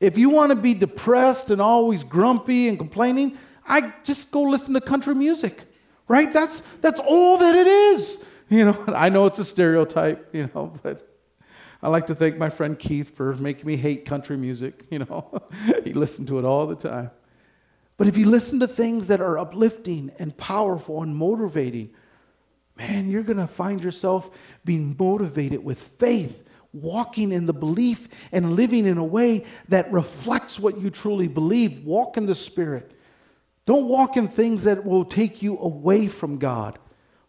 If 0.00 0.16
you 0.16 0.30
want 0.30 0.50
to 0.50 0.56
be 0.56 0.74
depressed 0.74 1.50
and 1.50 1.60
always 1.60 2.04
grumpy 2.04 2.68
and 2.68 2.78
complaining, 2.78 3.36
I 3.66 3.92
just 4.04 4.30
go 4.30 4.42
listen 4.42 4.74
to 4.74 4.80
country 4.80 5.14
music. 5.14 5.64
Right? 6.06 6.32
That's 6.32 6.60
that's 6.80 7.00
all 7.00 7.38
that 7.38 7.54
it 7.54 7.66
is. 7.66 8.24
You 8.48 8.66
know, 8.66 8.84
I 8.88 9.08
know 9.08 9.26
it's 9.26 9.38
a 9.38 9.44
stereotype, 9.44 10.34
you 10.34 10.50
know, 10.54 10.72
but 10.82 11.04
I 11.82 11.88
like 11.88 12.06
to 12.06 12.14
thank 12.14 12.38
my 12.38 12.48
friend 12.48 12.78
Keith 12.78 13.14
for 13.14 13.34
making 13.36 13.66
me 13.66 13.76
hate 13.76 14.04
country 14.04 14.36
music. 14.36 14.84
You 14.90 15.00
know, 15.00 15.42
he 15.84 15.92
listened 15.92 16.28
to 16.28 16.38
it 16.38 16.44
all 16.44 16.66
the 16.66 16.74
time. 16.74 17.10
But 17.98 18.06
if 18.06 18.16
you 18.16 18.26
listen 18.30 18.60
to 18.60 18.68
things 18.68 19.08
that 19.08 19.20
are 19.20 19.38
uplifting 19.38 20.12
and 20.18 20.36
powerful 20.36 21.02
and 21.02 21.14
motivating, 21.14 21.90
man, 22.76 23.10
you're 23.10 23.24
going 23.24 23.38
to 23.38 23.46
find 23.46 23.82
yourself 23.82 24.30
being 24.64 24.96
motivated 24.98 25.64
with 25.64 25.80
faith, 25.98 26.44
walking 26.72 27.32
in 27.32 27.46
the 27.46 27.52
belief 27.52 28.08
and 28.32 28.54
living 28.54 28.86
in 28.86 28.98
a 28.98 29.04
way 29.04 29.44
that 29.68 29.90
reflects 29.92 30.58
what 30.58 30.80
you 30.80 30.90
truly 30.90 31.28
believe. 31.28 31.84
Walk 31.84 32.16
in 32.16 32.26
the 32.26 32.34
Spirit. 32.34 32.92
Don't 33.66 33.88
walk 33.88 34.16
in 34.16 34.28
things 34.28 34.64
that 34.64 34.84
will 34.84 35.04
take 35.04 35.42
you 35.42 35.58
away 35.58 36.08
from 36.08 36.38
God. 36.38 36.78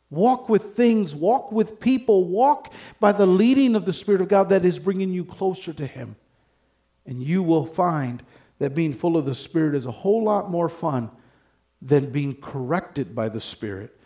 Walk 0.09 0.49
with 0.49 0.63
things, 0.63 1.13
walk 1.13 1.51
with 1.51 1.79
people, 1.79 2.23
walk 2.25 2.73
by 2.99 3.11
the 3.11 3.27
leading 3.27 3.75
of 3.75 3.85
the 3.85 3.93
Spirit 3.93 4.21
of 4.21 4.27
God 4.27 4.49
that 4.49 4.65
is 4.65 4.79
bringing 4.79 5.11
you 5.11 5.23
closer 5.23 5.71
to 5.73 5.85
Him. 5.85 6.15
And 7.05 7.21
you 7.21 7.43
will 7.43 7.65
find 7.65 8.23
that 8.57 8.73
being 8.73 8.93
full 8.93 9.17
of 9.17 9.25
the 9.25 9.35
Spirit 9.35 9.75
is 9.75 9.85
a 9.85 9.91
whole 9.91 10.23
lot 10.23 10.49
more 10.49 10.69
fun 10.69 11.11
than 11.81 12.11
being 12.11 12.35
corrected 12.35 13.13
by 13.13 13.29
the 13.29 13.39
Spirit. 13.39 13.98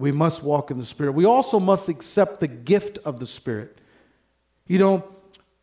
We 0.00 0.12
must 0.12 0.42
walk 0.42 0.70
in 0.70 0.78
the 0.78 0.84
Spirit. 0.84 1.12
We 1.12 1.26
also 1.26 1.60
must 1.60 1.88
accept 1.88 2.40
the 2.40 2.48
gift 2.48 2.98
of 3.04 3.20
the 3.20 3.26
Spirit. 3.26 3.78
You 4.66 4.78
know, 4.78 5.04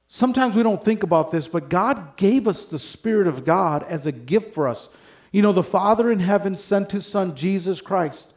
sometimes 0.07 0.55
we 0.55 0.63
don't 0.63 0.83
think 0.83 1.03
about 1.03 1.31
this, 1.31 1.47
but 1.47 1.69
God 1.69 2.15
gave 2.17 2.47
us 2.47 2.65
the 2.65 2.79
Spirit 2.79 3.27
of 3.27 3.45
God 3.45 3.83
as 3.83 4.05
a 4.05 4.11
gift 4.11 4.53
for 4.53 4.67
us. 4.67 4.89
You 5.31 5.41
know, 5.41 5.51
the 5.51 5.63
Father 5.63 6.11
in 6.11 6.19
heaven 6.19 6.55
sent 6.55 6.91
his 6.91 7.05
Son, 7.05 7.35
Jesus 7.35 7.81
Christ. 7.81 8.33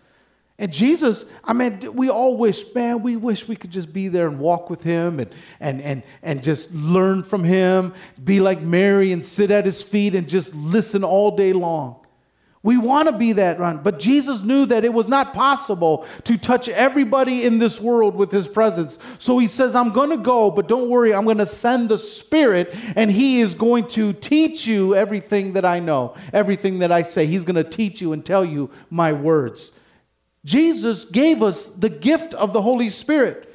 And 0.59 0.71
Jesus, 0.71 1.25
I 1.43 1.55
mean, 1.55 1.81
we 1.95 2.11
all 2.11 2.37
wish, 2.37 2.75
man, 2.75 3.03
we 3.03 3.17
wish 3.17 3.49
we 3.49 3.57
could 3.57 3.71
just 3.71 3.95
be 3.95 4.09
there 4.09 4.29
and 4.29 4.39
walk 4.39 4.69
with 4.69 4.83
him 4.83 5.19
and, 5.19 5.31
and, 5.59 5.81
and, 5.81 6.03
and 6.23 6.43
just 6.43 6.75
learn 6.75 7.23
from 7.23 7.45
him, 7.45 7.95
be 8.23 8.41
like 8.41 8.61
Mary 8.61 9.13
and 9.13 9.25
sit 9.25 9.51
at 9.51 9.65
his 9.65 9.83
feet 9.83 10.15
and 10.15 10.29
just 10.29 10.55
listen 10.55 11.03
all 11.03 11.35
day 11.35 11.55
long. 11.55 12.00
We 12.63 12.77
want 12.77 13.09
to 13.09 13.17
be 13.17 13.33
that 13.33 13.59
run, 13.59 13.79
but 13.79 13.99
Jesus 13.99 14.43
knew 14.43 14.67
that 14.67 14.85
it 14.85 14.93
was 14.93 15.09
not 15.09 15.33
possible 15.33 16.07
to 16.25 16.37
touch 16.37 16.69
everybody 16.69 17.45
in 17.45 17.59
this 17.59 17.81
world 17.81 18.15
with 18.15 18.31
his 18.31 18.47
presence. 18.47 18.99
So 19.19 19.39
he 19.39 19.47
says, 19.47 19.75
I'm 19.75 19.93
going 19.93 20.11
to 20.11 20.19
go, 20.19 20.51
but 20.51 20.69
don't 20.69 20.91
worry, 20.91 21.15
I'm 21.15 21.25
going 21.25 21.39
to 21.39 21.47
send 21.47 21.89
the 21.89 21.97
Spirit, 21.97 22.75
and 22.97 23.11
he 23.11 23.41
is 23.41 23.55
going 23.55 23.87
to 23.89 24.13
teach 24.13 24.67
you 24.67 24.95
everything 24.95 25.55
that 25.55 25.65
I 25.65 25.79
know, 25.79 26.15
everything 26.35 26.81
that 26.81 26.93
I 26.93 27.03
say. 27.03 27.25
He's 27.25 27.45
going 27.45 27.57
to 27.57 27.65
teach 27.65 28.03
you 28.03 28.13
and 28.13 28.23
tell 28.23 28.45
you 28.45 28.71
my 28.91 29.15
words. 29.15 29.73
Jesus 30.45 31.07
gave 31.07 31.43
us 31.43 31.67
the 31.67 31.89
gift 31.89 32.35
of 32.35 32.53
the 32.53 32.61
Holy 32.61 32.91
Spirit. 32.91 33.47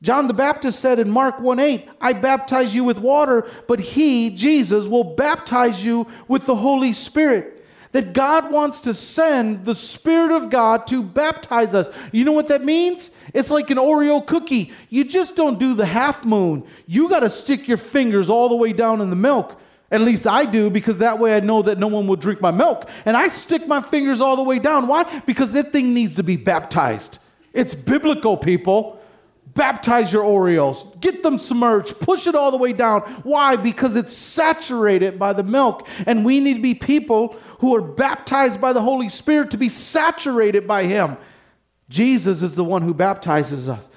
John 0.00 0.26
the 0.26 0.34
Baptist 0.34 0.80
said 0.80 0.98
in 0.98 1.10
Mark 1.10 1.40
1 1.40 1.58
8, 1.58 1.88
I 2.00 2.14
baptize 2.14 2.74
you 2.74 2.84
with 2.84 2.98
water, 2.98 3.46
but 3.66 3.78
he, 3.78 4.30
Jesus, 4.30 4.86
will 4.86 5.04
baptize 5.04 5.84
you 5.84 6.06
with 6.28 6.46
the 6.46 6.56
Holy 6.56 6.92
Spirit. 6.92 7.55
That 7.92 8.12
God 8.12 8.50
wants 8.50 8.80
to 8.82 8.94
send 8.94 9.64
the 9.64 9.74
Spirit 9.74 10.32
of 10.32 10.50
God 10.50 10.86
to 10.88 11.02
baptize 11.02 11.74
us. 11.74 11.90
You 12.12 12.24
know 12.24 12.32
what 12.32 12.48
that 12.48 12.64
means? 12.64 13.10
It's 13.32 13.50
like 13.50 13.70
an 13.70 13.78
Oreo 13.78 14.26
cookie. 14.26 14.72
You 14.88 15.04
just 15.04 15.36
don't 15.36 15.58
do 15.58 15.74
the 15.74 15.86
half 15.86 16.24
moon. 16.24 16.66
You 16.86 17.08
got 17.08 17.20
to 17.20 17.30
stick 17.30 17.68
your 17.68 17.78
fingers 17.78 18.28
all 18.28 18.48
the 18.48 18.56
way 18.56 18.72
down 18.72 19.00
in 19.00 19.10
the 19.10 19.16
milk. 19.16 19.60
At 19.90 20.00
least 20.00 20.26
I 20.26 20.44
do 20.44 20.68
because 20.68 20.98
that 20.98 21.18
way 21.18 21.36
I 21.36 21.40
know 21.40 21.62
that 21.62 21.78
no 21.78 21.86
one 21.86 22.06
will 22.06 22.16
drink 22.16 22.40
my 22.40 22.50
milk. 22.50 22.88
And 23.04 23.16
I 23.16 23.28
stick 23.28 23.66
my 23.68 23.80
fingers 23.80 24.20
all 24.20 24.36
the 24.36 24.42
way 24.42 24.58
down. 24.58 24.88
Why? 24.88 25.04
Because 25.26 25.52
that 25.52 25.70
thing 25.70 25.94
needs 25.94 26.14
to 26.16 26.22
be 26.22 26.36
baptized. 26.36 27.18
It's 27.52 27.74
biblical, 27.74 28.36
people. 28.36 29.00
Baptize 29.56 30.12
your 30.12 30.22
Oreos, 30.22 31.00
get 31.00 31.22
them 31.22 31.38
submerged, 31.38 31.98
push 32.00 32.26
it 32.26 32.34
all 32.34 32.50
the 32.50 32.58
way 32.58 32.72
down. 32.72 33.00
Why? 33.22 33.56
Because 33.56 33.96
it's 33.96 34.12
saturated 34.12 35.18
by 35.18 35.32
the 35.32 35.42
milk. 35.42 35.88
And 36.06 36.24
we 36.24 36.40
need 36.40 36.54
to 36.54 36.62
be 36.62 36.74
people 36.74 37.36
who 37.60 37.74
are 37.74 37.82
baptized 37.82 38.60
by 38.60 38.72
the 38.72 38.82
Holy 38.82 39.08
Spirit 39.08 39.50
to 39.52 39.56
be 39.56 39.70
saturated 39.70 40.68
by 40.68 40.84
Him. 40.84 41.16
Jesus 41.88 42.42
is 42.42 42.54
the 42.54 42.64
one 42.64 42.82
who 42.82 42.92
baptizes 42.92 43.68
us. 43.68 43.88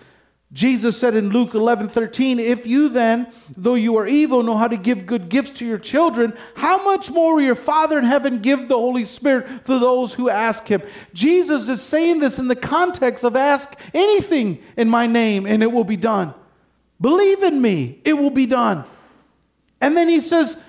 Jesus 0.52 1.00
said 1.00 1.16
in 1.16 1.30
Luke 1.30 1.54
11 1.54 1.90
13, 1.90 2.40
If 2.40 2.66
you 2.66 2.90
then, 2.90 3.32
though 3.56 3.76
you 3.76 3.98
are 3.98 4.08
evil, 4.08 4.42
know 4.42 4.58
how 4.58 4.68
to 4.68 4.78
give 4.78 5.06
good 5.06 5.30
gifts 5.30 5.52
to 5.52 5.66
your 5.66 5.78
children, 5.78 6.34
how 6.56 6.84
much 6.84 7.12
more 7.12 7.36
will 7.36 7.42
your 7.42 7.54
Father 7.54 8.00
in 8.00 8.06
heaven 8.06 8.40
give 8.40 8.68
the 8.68 8.78
Holy 8.78 9.06
Spirit 9.06 9.66
to 9.66 9.78
those 9.78 10.14
who 10.14 10.28
ask 10.28 10.68
him? 10.68 10.82
Jesus 11.14 11.70
is 11.70 11.84
saying 11.84 12.20
this 12.20 12.40
in 12.40 12.48
the 12.48 12.56
context 12.56 13.24
of 13.24 13.36
ask 13.36 13.80
anything 13.94 14.64
in 14.76 14.90
my 14.90 15.06
name 15.06 15.46
and 15.46 15.62
it 15.62 15.72
will 15.72 15.84
be 15.84 15.98
done. 15.98 16.34
Believe 17.00 17.44
in 17.44 17.62
me, 17.62 18.02
it 18.04 18.14
will 18.14 18.32
be 18.32 18.48
done. 18.48 18.86
And 19.80 19.96
then 19.96 20.10
he 20.10 20.20
says, 20.20 20.62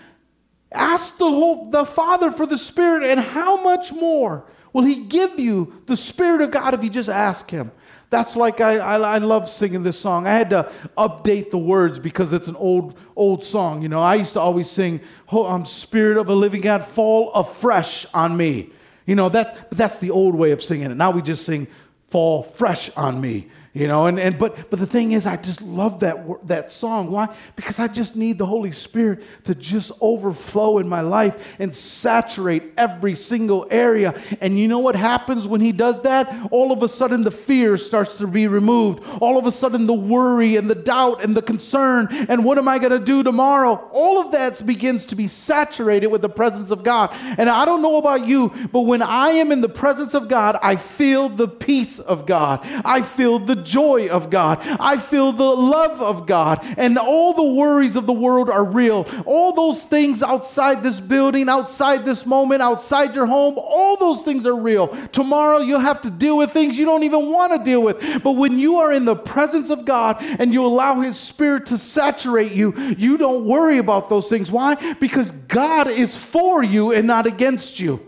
Ask 0.73 1.19
the, 1.19 1.29
whole, 1.29 1.71
the 1.71 1.85
Father 1.85 2.31
for 2.31 2.47
the 2.47 2.59
Spirit, 2.59 3.03
and 3.03 3.19
how 3.19 3.61
much 3.61 3.93
more 3.93 4.47
will 4.73 4.85
he 4.85 5.05
give 5.05 5.39
you 5.39 5.83
the 5.87 5.97
Spirit 5.97 6.41
of 6.43 6.51
God 6.51 6.75
if 6.75 6.85
you 6.85 6.91
just 6.91 7.09
ask 7.09 7.51
him? 7.51 7.73
That's 8.11 8.35
like 8.35 8.61
I, 8.61 8.79
I, 8.79 8.97
I, 8.99 9.19
love 9.19 9.49
singing 9.49 9.85
this 9.85 9.99
song. 9.99 10.27
I 10.27 10.33
had 10.33 10.51
to 10.51 10.71
update 10.99 11.53
the 11.53 11.59
words 11.59 12.01
because 12.01 12.33
it's 12.33 12.49
an 12.49 12.57
old, 12.57 12.99
old 13.15 13.45
song. 13.45 13.83
You 13.83 13.89
know, 13.89 14.01
I 14.01 14.17
used 14.17 14.33
to 14.33 14.41
always 14.41 14.69
sing, 14.69 15.01
oh, 15.31 15.47
um, 15.47 15.65
Spirit 15.65 16.17
of 16.17 16.29
a 16.29 16.35
living 16.35 16.61
God, 16.61 16.85
fall 16.85 17.33
afresh 17.33 18.07
on 18.13 18.37
me. 18.37 18.71
You 19.07 19.15
know, 19.15 19.29
that, 19.29 19.71
that's 19.71 19.99
the 19.99 20.11
old 20.11 20.35
way 20.35 20.51
of 20.51 20.61
singing 20.61 20.91
it. 20.91 20.97
Now 20.97 21.13
we 21.13 21.23
just 21.23 21.45
sing, 21.47 21.69
fall 22.09 22.43
fresh 22.43 22.91
on 22.97 23.21
me 23.21 23.49
you 23.73 23.87
know 23.87 24.07
and, 24.07 24.19
and 24.19 24.39
but 24.39 24.69
but 24.71 24.79
the 24.79 24.87
thing 24.87 25.13
is 25.13 25.27
i 25.27 25.37
just 25.37 25.63
love 25.63 26.01
that 26.01 26.21
that 26.47 26.73
song. 26.73 27.11
Why? 27.11 27.35
Because 27.57 27.79
i 27.79 27.87
just 27.87 28.17
need 28.17 28.39
the 28.39 28.47
holy 28.47 28.71
spirit 28.71 29.23
to 29.45 29.55
just 29.55 29.93
overflow 30.01 30.79
in 30.79 30.89
my 30.89 31.01
life 31.01 31.57
and 31.59 31.75
saturate 31.75 32.73
every 32.77 33.15
single 33.15 33.67
area. 33.71 34.15
And 34.41 34.59
you 34.59 34.69
know 34.69 34.79
what 34.79 34.97
happens 34.97 35.47
when 35.47 35.61
he 35.61 35.73
does 35.73 36.03
that? 36.03 36.49
All 36.51 36.73
of 36.73 36.83
a 36.83 36.89
sudden 36.89 37.25
the 37.25 37.31
fear 37.31 37.77
starts 37.77 38.17
to 38.19 38.27
be 38.27 38.47
removed. 38.47 39.05
All 39.21 39.39
of 39.39 39.47
a 39.47 39.51
sudden 39.51 39.87
the 39.87 39.95
worry 39.95 40.57
and 40.57 40.69
the 40.69 40.75
doubt 40.75 41.25
and 41.25 41.37
the 41.37 41.43
concern. 41.43 42.09
And 42.29 42.45
what 42.45 42.59
am 42.59 42.69
i 42.69 42.79
going 42.79 42.99
to 42.99 43.05
do 43.05 43.23
tomorrow? 43.23 43.75
All 43.93 44.21
of 44.21 44.33
that 44.33 44.65
begins 44.67 45.07
to 45.07 45.17
be 45.17 45.29
saturated 45.29 46.09
with 46.09 46.23
the 46.23 46.29
presence 46.29 46.71
of 46.71 46.83
god. 46.83 47.11
And 47.39 47.49
i 47.49 47.65
don't 47.65 47.83
know 47.83 47.97
about 47.97 48.27
you 48.27 48.53
but 48.73 48.83
when 48.83 49.03
i 49.03 49.29
am 49.29 49.53
in 49.53 49.61
the 49.61 49.69
presence 49.69 50.15
of 50.15 50.29
god 50.29 50.57
i 50.63 50.77
feel 50.77 51.29
the 51.29 51.49
peace 51.49 51.99
of 51.99 52.27
god. 52.27 52.61
I 52.85 53.03
feel 53.03 53.39
the 53.39 53.60
joy 53.61 54.09
of 54.09 54.31
God. 54.31 54.59
I 54.63 54.99
feel 54.99 55.33
the 55.33 55.45
love 55.45 56.01
of 56.01 56.27
God. 56.27 56.65
And 56.77 56.99
all 56.99 57.35
the 57.35 57.53
worries 57.53 57.97
of 57.97 58.07
the 58.07 58.13
world 58.13 58.51
are 58.51 58.65
real. 58.65 59.07
All 59.27 59.53
those 59.53 59.83
things 59.83 60.23
outside 60.23 60.83
this 60.83 61.01
building, 61.01 61.49
outside 61.49 62.05
this 62.05 62.27
moment, 62.27 62.63
outside 62.63 63.15
your 63.15 63.27
home, 63.27 63.55
all 63.59 63.97
those 63.97 64.23
things 64.23 64.47
are 64.47 64.57
real. 64.57 64.89
Tomorrow 65.09 65.59
you'll 65.59 65.81
have 65.81 66.03
to 66.03 66.11
deal 66.11 66.37
with 66.37 66.53
things 66.53 66.79
you 66.79 66.85
don't 66.85 67.05
even 67.05 67.31
want 67.31 67.53
to 67.53 67.63
deal 67.63 67.83
with. 67.83 68.23
But 68.23 68.33
when 68.33 68.59
you 68.59 68.77
are 68.77 68.93
in 68.93 69.05
the 69.05 69.17
presence 69.17 69.71
of 69.71 69.85
God 69.85 70.17
and 70.21 70.53
you 70.53 70.65
allow 70.65 71.01
His 71.01 71.19
Spirit 71.19 71.67
to 71.67 71.79
saturate 71.79 72.53
you, 72.53 72.75
you 72.97 73.17
don't 73.17 73.45
worry 73.45 73.79
about 73.79 74.09
those 74.09 74.29
things. 74.29 74.51
Why? 74.51 74.95
Because 74.95 75.31
God 75.31 75.89
is 75.89 76.17
for 76.17 76.63
you 76.63 76.93
and 76.93 77.07
not 77.07 77.27
against 77.27 77.81
you. 77.81 78.07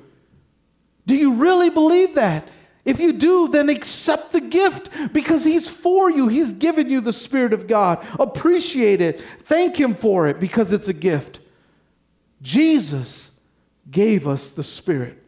Do 1.07 1.17
you 1.17 1.35
really 1.35 1.71
believe 1.71 2.15
that? 2.15 2.47
If 2.85 2.99
you 2.99 3.13
do, 3.13 3.49
then 3.49 3.69
accept 3.69 4.33
the 4.33 4.41
gift 4.41 4.91
because 5.13 5.45
He's 5.45 5.69
for 5.69 6.11
you. 6.11 6.29
He's 6.29 6.53
given 6.53 6.91
you 6.91 7.01
the 7.01 7.13
Spirit 7.13 7.53
of 7.53 7.67
God. 7.67 8.05
Appreciate 8.19 9.01
it. 9.01 9.21
Thank 9.45 9.77
Him 9.77 9.95
for 9.95 10.27
it 10.27 10.41
because 10.41 10.73
it's 10.73 10.89
a 10.89 10.93
gift. 10.93 11.41
Jesus 12.43 13.39
gave 13.91 14.27
us 14.27 14.51
the 14.51 14.65
Spirit. 14.65 15.23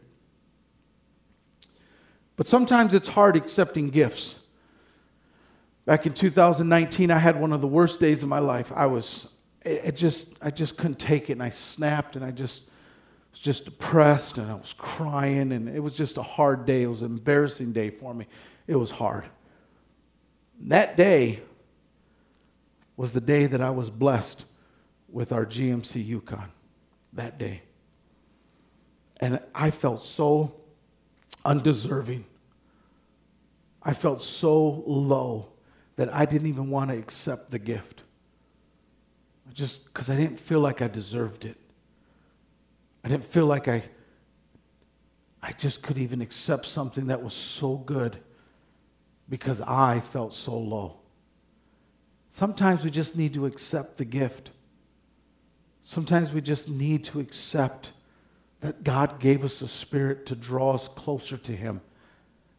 But 2.35 2.47
sometimes 2.47 2.93
it's 2.93 3.07
hard 3.07 3.37
accepting 3.37 3.89
gifts. 3.89 4.39
Back 5.85 6.05
in 6.05 6.13
2019, 6.13 7.11
I 7.11 7.17
had 7.17 7.39
one 7.39 7.53
of 7.53 7.61
the 7.61 7.67
worst 7.67 7.99
days 7.99 8.23
of 8.23 8.27
my 8.27 8.39
life. 8.39 8.73
I 8.75 8.87
was, 8.87 9.29
it 9.61 9.95
just, 9.95 10.35
I 10.41 10.49
just 10.49 10.77
couldn't 10.77 10.99
take 10.99 11.29
it, 11.29 11.33
and 11.33 11.43
I 11.43 11.51
snapped, 11.51 12.17
and 12.17 12.25
I 12.25 12.31
just 12.31 12.69
was 13.35 13.41
just 13.41 13.65
depressed 13.65 14.37
and 14.37 14.49
I 14.49 14.55
was 14.55 14.71
crying, 14.71 15.51
and 15.51 15.67
it 15.67 15.81
was 15.81 15.93
just 15.93 16.17
a 16.17 16.23
hard 16.23 16.65
day. 16.65 16.83
It 16.83 16.87
was 16.87 17.01
an 17.01 17.11
embarrassing 17.11 17.73
day 17.73 17.89
for 17.89 18.13
me. 18.13 18.27
It 18.65 18.77
was 18.77 18.91
hard. 18.91 19.25
That 20.61 20.95
day 20.95 21.41
was 22.95 23.11
the 23.11 23.19
day 23.19 23.45
that 23.45 23.59
I 23.59 23.71
was 23.71 23.89
blessed 23.89 24.45
with 25.09 25.33
our 25.33 25.45
GMC 25.45 26.05
Yukon. 26.05 26.49
That 27.11 27.37
day. 27.37 27.63
And 29.19 29.41
I 29.53 29.69
felt 29.69 30.03
so 30.03 30.55
undeserving. 31.43 32.23
I 33.83 33.93
felt 33.93 34.21
so 34.21 34.83
low 34.87 35.49
that 35.97 36.13
I 36.13 36.23
didn't 36.23 36.47
even 36.47 36.69
want 36.69 36.89
to 36.91 36.97
accept 36.97 37.51
the 37.51 37.59
gift. 37.59 38.03
Just 39.53 39.85
because 39.85 40.09
I 40.09 40.15
didn't 40.15 40.39
feel 40.39 40.61
like 40.61 40.81
I 40.81 40.87
deserved 40.87 41.43
it. 41.43 41.57
I 43.05 43.07
didn't 43.07 43.23
feel 43.25 43.45
like 43.45 43.67
I, 43.67 43.83
I 45.39 45.51
just 45.51 45.83
could 45.83 45.99
even 45.99 46.21
accept 46.21 46.65
something 46.65 47.05
that 47.07 47.21
was 47.21 47.35
so 47.35 47.75
good 47.75 48.17
because 49.29 49.61
I 49.61 49.99
felt 49.99 50.33
so 50.33 50.57
low. 50.57 50.97
Sometimes 52.31 52.83
we 52.83 52.89
just 52.89 53.15
need 53.15 53.35
to 53.35 53.45
accept 53.45 53.97
the 53.97 54.05
gift. 54.05 54.49
Sometimes 55.83 56.31
we 56.31 56.41
just 56.41 56.67
need 56.67 57.03
to 57.03 57.19
accept 57.19 57.93
that 58.61 58.83
God 58.83 59.19
gave 59.19 59.43
us 59.45 59.61
a 59.61 59.67
spirit 59.67 60.25
to 60.25 60.35
draw 60.35 60.73
us 60.73 60.87
closer 60.87 61.37
to 61.37 61.55
Him, 61.55 61.81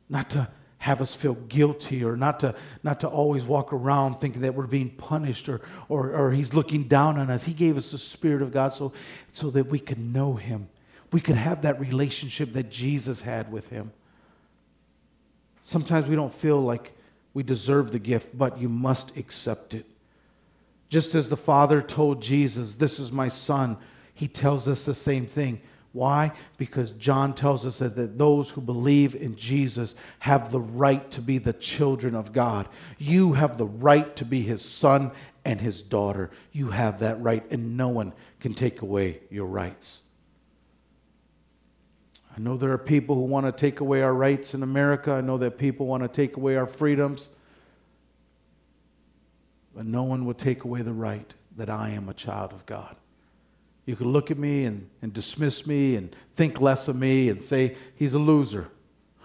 not 0.09 0.31
to 0.31 0.49
have 0.87 1.01
us 1.01 1.13
feel 1.13 1.35
guilty 1.35 2.05
or 2.05 2.17
not 2.17 2.39
to, 2.39 2.55
not 2.85 3.01
to 3.01 3.09
always 3.09 3.45
walk 3.45 3.73
around 3.73 4.21
thinking 4.21 4.43
that 4.43 4.55
we're 4.55 4.69
being 4.69 4.89
punished 4.89 5.49
or, 5.49 5.61
or, 5.89 6.13
or 6.13 6.31
He's 6.31 6.55
looking 6.55 6.85
down 6.85 7.19
on 7.19 7.29
us. 7.29 7.43
He 7.43 7.55
gave 7.55 7.77
us 7.77 7.91
the 7.91 7.99
Spirit 7.99 8.41
of 8.41 8.53
God 8.53 8.69
so, 8.69 8.93
so 9.33 9.51
that 9.51 9.67
we 9.67 9.81
could 9.81 9.99
know 9.99 10.35
Him. 10.35 10.69
We 11.11 11.21
could 11.21 11.35
have 11.35 11.63
that 11.63 11.81
relationship 11.81 12.53
that 12.53 12.71
Jesus 12.71 13.21
had 13.21 13.51
with 13.51 13.67
Him. 13.67 13.93
Sometimes 15.61 16.07
we 16.07 16.15
don't 16.15 16.33
feel 16.33 16.61
like 16.61 16.93
we 17.35 17.43
deserve 17.43 17.91
the 17.91 17.99
gift, 17.99 18.39
but 18.39 18.57
you 18.61 18.69
must 18.69 19.17
accept 19.17 19.75
it. 19.75 19.87
Just 20.89 21.17
as 21.17 21.29
the 21.29 21.37
Father 21.37 21.83
told 21.83 22.23
Jesus, 22.23 22.77
This 22.77 23.01
is 23.01 23.11
my 23.11 23.27
Son, 23.27 23.77
He 24.15 24.29
tells 24.29 24.69
us 24.69 24.85
the 24.85 24.95
same 24.95 25.27
thing. 25.27 25.61
Why? 25.97 26.33
Because 26.59 26.91
John 26.91 27.35
tells 27.35 27.65
us 27.65 27.79
that, 27.79 27.97
that 27.97 28.19
those 28.19 28.51
who 28.51 28.61
believe 28.61 29.15
in 29.15 29.35
Jesus 29.35 29.95
have 30.19 30.53
the 30.53 30.61
right 30.61 31.11
to 31.13 31.23
be 31.23 31.39
the 31.39 31.55
children 31.55 32.15
of 32.15 32.35
God. 32.35 32.69
You 32.99 33.33
have 33.33 33.57
the 33.57 33.65
right 33.65 34.15
to 34.17 34.27
be 34.27 34.43
his 34.43 34.63
son 34.63 35.11
and 35.47 35.59
his 35.59 35.81
daughter. 35.81 36.31
You 36.53 36.69
have 36.69 36.99
that 36.99 37.19
right, 37.23 37.51
and 37.51 37.79
no 37.79 37.89
one 37.89 38.13
can 38.41 38.53
take 38.53 38.83
away 38.83 39.21
your 39.31 39.47
rights. 39.47 40.03
I 42.37 42.41
know 42.41 42.59
there 42.59 42.73
are 42.73 42.79
people 42.79 43.15
who 43.15 43.23
want 43.23 43.47
to 43.47 43.53
take 43.53 43.81
away 43.81 44.03
our 44.03 44.13
rights 44.13 44.53
in 44.53 44.63
America. 44.63 45.13
I 45.13 45.23
know 45.23 45.39
that 45.39 45.57
people 45.57 45.87
want 45.87 46.03
to 46.03 46.09
take 46.11 46.37
away 46.37 46.57
our 46.57 46.67
freedoms. 46.67 47.31
But 49.75 49.87
no 49.87 50.03
one 50.03 50.27
will 50.27 50.35
take 50.35 50.65
away 50.65 50.83
the 50.83 50.93
right 50.93 51.33
that 51.57 51.71
I 51.71 51.89
am 51.89 52.11
a 52.11 52.15
child 52.15 52.53
of 52.53 52.67
God. 52.67 52.97
You 53.87 53.95
could 53.95 54.09
look 54.09 54.33
at 54.33 54.37
me 54.37 54.65
and, 54.65 54.91
and 55.01 55.13
dismiss 55.13 55.67
me 55.67 55.95
and 55.95 56.15
think 56.35 56.61
less 56.61 56.89
of 56.89 56.97
me 56.97 57.29
and 57.29 57.43
say 57.43 57.77
he's 57.95 58.15
a 58.15 58.19
loser. 58.19 58.69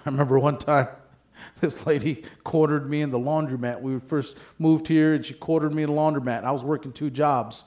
I 0.06 0.10
remember 0.10 0.40
one 0.40 0.60
time 0.60 0.88
this 1.62 1.86
lady 1.86 2.24
quartered 2.44 2.88
me 2.88 3.02
in 3.02 3.10
the 3.10 3.20
laundromat. 3.20 3.82
We 3.82 4.00
first 4.00 4.38
moved 4.60 4.88
here 4.88 5.16
and 5.16 5.26
she 5.26 5.34
quartered 5.34 5.74
me 5.74 5.84
in 5.84 5.90
the 5.90 5.96
laundromat. 5.96 6.44
I 6.44 6.52
was 6.52 6.64
working 6.64 6.94
two 6.94 7.10
jobs. 7.10 7.66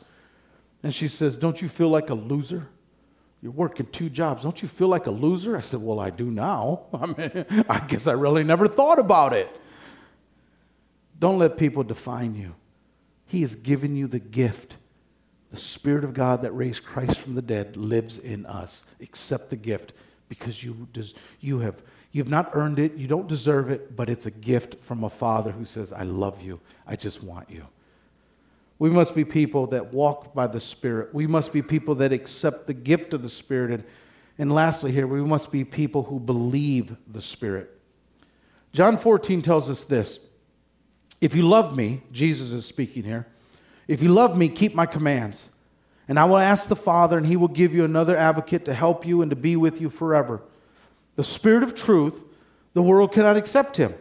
And 0.85 0.95
she 0.95 1.09
says, 1.09 1.37
Don't 1.37 1.61
you 1.61 1.69
feel 1.69 1.89
like 1.89 2.11
a 2.11 2.15
loser? 2.15 2.69
You're 3.43 3.53
working 3.53 3.87
two 3.87 4.09
jobs. 4.09 4.45
Don't 4.45 4.63
you 4.63 4.69
feel 4.69 4.89
like 4.89 5.07
a 5.07 5.11
loser? 5.11 5.57
I 5.57 5.61
said, 5.61 5.81
Well, 5.81 5.99
I 5.99 6.11
do 6.11 6.31
now. 6.31 6.87
I 6.95 7.07
mean, 7.07 7.47
I 7.69 7.81
guess 7.81 8.07
I 8.07 8.13
really 8.13 8.45
never 8.45 8.69
thought 8.69 9.01
about 9.01 9.33
it. 9.33 9.49
Don't 11.19 11.39
let 11.39 11.59
people 11.59 11.83
define 11.83 12.35
you. 12.35 12.55
He 13.27 13.41
has 13.41 13.57
given 13.57 13.97
you 13.97 14.07
the 14.07 14.19
gift 14.21 14.77
the 15.55 15.61
Spirit 15.61 16.03
of 16.03 16.15
God 16.15 16.43
that 16.43 16.51
raised 16.51 16.85
Christ 16.85 17.21
from 17.21 17.37
the 17.37 17.43
dead 17.43 17.77
lives 17.77 18.19
in 18.19 18.45
us. 18.45 18.87
Accept 19.01 19.51
the 19.51 19.57
gift 19.57 19.93
because 20.29 20.65
you, 20.65 20.89
des- 20.93 21.15
you 21.39 21.61
have 21.61 21.81
you've 22.11 22.29
not 22.29 22.51
earned 22.55 22.81
it, 22.81 22.95
you 22.95 23.07
don't 23.07 23.29
deserve 23.29 23.71
it, 23.71 23.95
but 23.95 24.11
it's 24.11 24.27
a 24.27 24.33
gift 24.33 24.83
from 24.83 25.05
a 25.05 25.09
Father 25.09 25.53
who 25.53 25.65
says, 25.65 25.93
I 25.93 26.03
love 26.03 26.43
you, 26.43 26.59
I 26.89 26.97
just 26.97 27.23
want 27.23 27.49
you. 27.51 27.69
We 28.81 28.91
must 28.91 29.15
be 29.15 29.25
people 29.25 29.69
that 29.69 29.95
walk 29.95 30.35
by 30.35 30.49
the 30.49 30.59
Spirit. 30.59 31.15
We 31.15 31.29
must 31.29 31.53
be 31.53 31.63
people 31.63 31.95
that 31.97 32.13
accept 32.13 32.67
the 32.67 32.75
gift 32.75 33.15
of 33.15 33.23
the 33.23 33.29
Spirit. 33.29 33.71
And, 33.71 33.85
and 34.39 34.53
lastly, 34.53 34.91
here, 34.91 35.07
we 35.07 35.21
must 35.23 35.53
be 35.53 35.63
people 35.63 36.03
who 36.03 36.19
believe 36.19 36.97
the 37.07 37.23
Spirit. 37.23 37.71
John 38.73 38.99
14 38.99 39.41
tells 39.41 39.71
us 39.71 39.85
this 39.85 40.19
If 41.21 41.37
you 41.37 41.49
love 41.49 41.77
me, 41.77 42.03
Jesus 42.11 42.51
is 42.51 42.67
speaking 42.67 43.05
here, 43.05 43.29
if 43.89 44.03
you 44.03 44.09
love 44.09 44.37
me, 44.37 44.49
keep 44.49 44.75
my 44.75 44.87
commands. 44.87 45.51
And 46.07 46.19
I 46.19 46.25
will 46.25 46.39
ask 46.39 46.69
the 46.69 46.77
Father, 46.77 47.17
and 47.17 47.27
he 47.27 47.37
will 47.37 47.49
give 47.49 47.75
you 47.75 47.85
another 47.85 48.17
advocate 48.17 48.67
to 48.67 48.75
help 48.75 49.07
you 49.07 49.23
and 49.23 49.31
to 49.31 49.37
be 49.37 49.57
with 49.57 49.81
you 49.81 49.89
forever. 49.89 50.43
The 51.17 51.25
Spirit 51.25 51.63
of 51.63 51.75
truth, 51.75 52.25
the 52.75 52.83
world 52.83 53.13
cannot 53.13 53.37
accept 53.37 53.77
him 53.77 53.95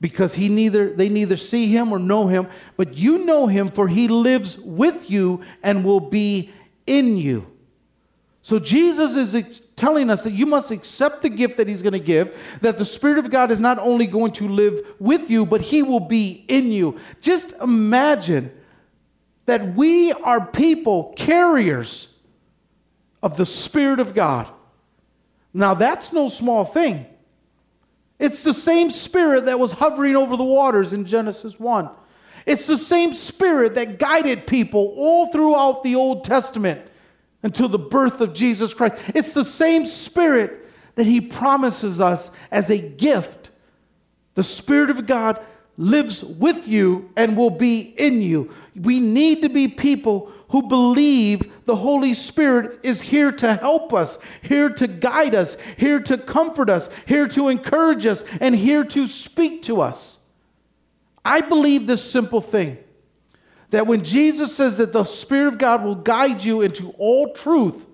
because 0.00 0.34
he 0.34 0.48
neither 0.48 0.94
they 0.94 1.08
neither 1.08 1.36
see 1.36 1.66
him 1.66 1.92
or 1.92 1.98
know 1.98 2.26
him, 2.26 2.48
but 2.76 2.96
you 2.96 3.24
know 3.24 3.46
him 3.46 3.70
for 3.70 3.88
he 3.88 4.08
lives 4.08 4.58
with 4.58 5.10
you 5.10 5.42
and 5.62 5.84
will 5.84 6.00
be 6.00 6.50
in 6.86 7.18
you. 7.18 7.46
So 8.42 8.58
Jesus 8.58 9.14
is 9.14 9.34
ex- 9.34 9.60
telling 9.76 10.08
us 10.08 10.24
that 10.24 10.32
you 10.32 10.46
must 10.46 10.70
accept 10.70 11.20
the 11.20 11.28
gift 11.28 11.58
that 11.58 11.68
he's 11.68 11.82
going 11.82 11.92
to 11.92 11.98
give, 11.98 12.40
that 12.62 12.78
the 12.78 12.84
Spirit 12.86 13.18
of 13.18 13.30
God 13.30 13.50
is 13.50 13.60
not 13.60 13.78
only 13.78 14.06
going 14.06 14.32
to 14.32 14.48
live 14.48 14.80
with 14.98 15.30
you, 15.30 15.44
but 15.44 15.60
he 15.60 15.82
will 15.82 16.00
be 16.00 16.46
in 16.48 16.72
you. 16.72 16.98
Just 17.20 17.52
imagine 17.60 18.50
that 19.50 19.74
we 19.74 20.12
are 20.12 20.46
people 20.46 21.12
carriers 21.16 22.14
of 23.20 23.36
the 23.36 23.44
Spirit 23.44 23.98
of 23.98 24.14
God. 24.14 24.48
Now, 25.52 25.74
that's 25.74 26.12
no 26.12 26.28
small 26.28 26.64
thing. 26.64 27.04
It's 28.20 28.44
the 28.44 28.54
same 28.54 28.92
Spirit 28.92 29.46
that 29.46 29.58
was 29.58 29.72
hovering 29.72 30.14
over 30.14 30.36
the 30.36 30.44
waters 30.44 30.92
in 30.92 31.04
Genesis 31.04 31.58
1. 31.58 31.90
It's 32.46 32.68
the 32.68 32.76
same 32.76 33.12
Spirit 33.12 33.74
that 33.74 33.98
guided 33.98 34.46
people 34.46 34.94
all 34.96 35.32
throughout 35.32 35.82
the 35.82 35.96
Old 35.96 36.22
Testament 36.22 36.80
until 37.42 37.66
the 37.66 37.76
birth 37.76 38.20
of 38.20 38.32
Jesus 38.32 38.72
Christ. 38.72 39.02
It's 39.16 39.34
the 39.34 39.44
same 39.44 39.84
Spirit 39.84 40.70
that 40.94 41.06
He 41.06 41.20
promises 41.20 42.00
us 42.00 42.30
as 42.52 42.70
a 42.70 42.78
gift. 42.78 43.50
The 44.34 44.44
Spirit 44.44 44.90
of 44.90 45.06
God 45.06 45.44
lives 45.80 46.22
with 46.22 46.68
you 46.68 47.10
and 47.16 47.38
will 47.38 47.50
be 47.50 47.80
in 47.80 48.20
you. 48.20 48.50
We 48.76 49.00
need 49.00 49.40
to 49.42 49.48
be 49.48 49.66
people 49.66 50.30
who 50.50 50.68
believe 50.68 51.64
the 51.64 51.74
Holy 51.74 52.12
Spirit 52.12 52.80
is 52.82 53.00
here 53.00 53.32
to 53.32 53.54
help 53.54 53.94
us, 53.94 54.18
here 54.42 54.68
to 54.68 54.86
guide 54.86 55.34
us, 55.34 55.56
here 55.78 55.98
to 56.00 56.18
comfort 56.18 56.68
us, 56.68 56.90
here 57.06 57.26
to 57.28 57.48
encourage 57.48 58.04
us, 58.04 58.24
and 58.42 58.54
here 58.54 58.84
to 58.84 59.06
speak 59.06 59.62
to 59.62 59.80
us. 59.80 60.18
I 61.24 61.40
believe 61.40 61.86
this 61.86 62.08
simple 62.08 62.42
thing 62.42 62.76
that 63.70 63.86
when 63.86 64.04
Jesus 64.04 64.54
says 64.54 64.76
that 64.76 64.92
the 64.92 65.04
Spirit 65.04 65.48
of 65.48 65.58
God 65.58 65.82
will 65.82 65.94
guide 65.94 66.44
you 66.44 66.60
into 66.60 66.90
all 66.98 67.32
truth, 67.32 67.86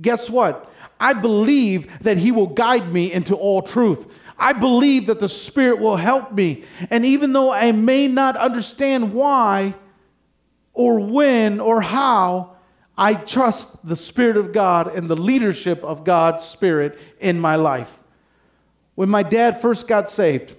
guess 0.00 0.28
what? 0.28 0.68
I 0.98 1.12
believe 1.12 2.00
that 2.00 2.16
He 2.16 2.32
will 2.32 2.48
guide 2.48 2.92
me 2.92 3.12
into 3.12 3.36
all 3.36 3.62
truth. 3.62 4.19
I 4.40 4.54
believe 4.54 5.06
that 5.06 5.20
the 5.20 5.28
Spirit 5.28 5.80
will 5.80 5.96
help 5.96 6.32
me. 6.32 6.64
And 6.88 7.04
even 7.04 7.34
though 7.34 7.52
I 7.52 7.72
may 7.72 8.08
not 8.08 8.36
understand 8.38 9.12
why 9.12 9.74
or 10.72 10.98
when 10.98 11.60
or 11.60 11.82
how, 11.82 12.56
I 12.96 13.14
trust 13.14 13.86
the 13.86 13.96
Spirit 13.96 14.38
of 14.38 14.52
God 14.52 14.94
and 14.94 15.10
the 15.10 15.16
leadership 15.16 15.84
of 15.84 16.04
God's 16.04 16.44
Spirit 16.44 16.98
in 17.20 17.38
my 17.38 17.56
life. 17.56 18.00
When 18.94 19.10
my 19.10 19.22
dad 19.22 19.60
first 19.60 19.86
got 19.86 20.08
saved, 20.08 20.54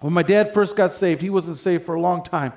when 0.00 0.12
my 0.12 0.22
dad 0.22 0.52
first 0.52 0.76
got 0.76 0.92
saved, 0.92 1.22
he 1.22 1.30
wasn't 1.30 1.56
saved 1.56 1.86
for 1.86 1.94
a 1.94 2.00
long 2.00 2.22
time. 2.22 2.52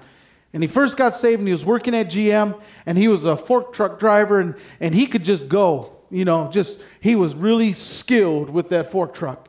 And 0.52 0.62
he 0.62 0.68
first 0.68 0.98
got 0.98 1.16
saved 1.16 1.40
and 1.40 1.48
he 1.48 1.54
was 1.54 1.66
working 1.66 1.96
at 1.96 2.08
GM 2.08 2.60
and 2.86 2.98
he 2.98 3.08
was 3.08 3.24
a 3.24 3.38
fork 3.38 3.74
truck 3.74 4.00
driver 4.00 4.40
and, 4.40 4.56
and 4.82 4.94
he 4.94 5.08
could 5.08 5.24
just 5.24 5.48
go, 5.48 5.94
you 6.10 6.26
know, 6.26 6.50
just, 6.52 6.80
he 7.00 7.16
was 7.16 7.36
really 7.36 7.74
skilled 7.74 8.50
with 8.50 8.70
that 8.70 8.92
fork 8.92 9.14
truck. 9.14 9.47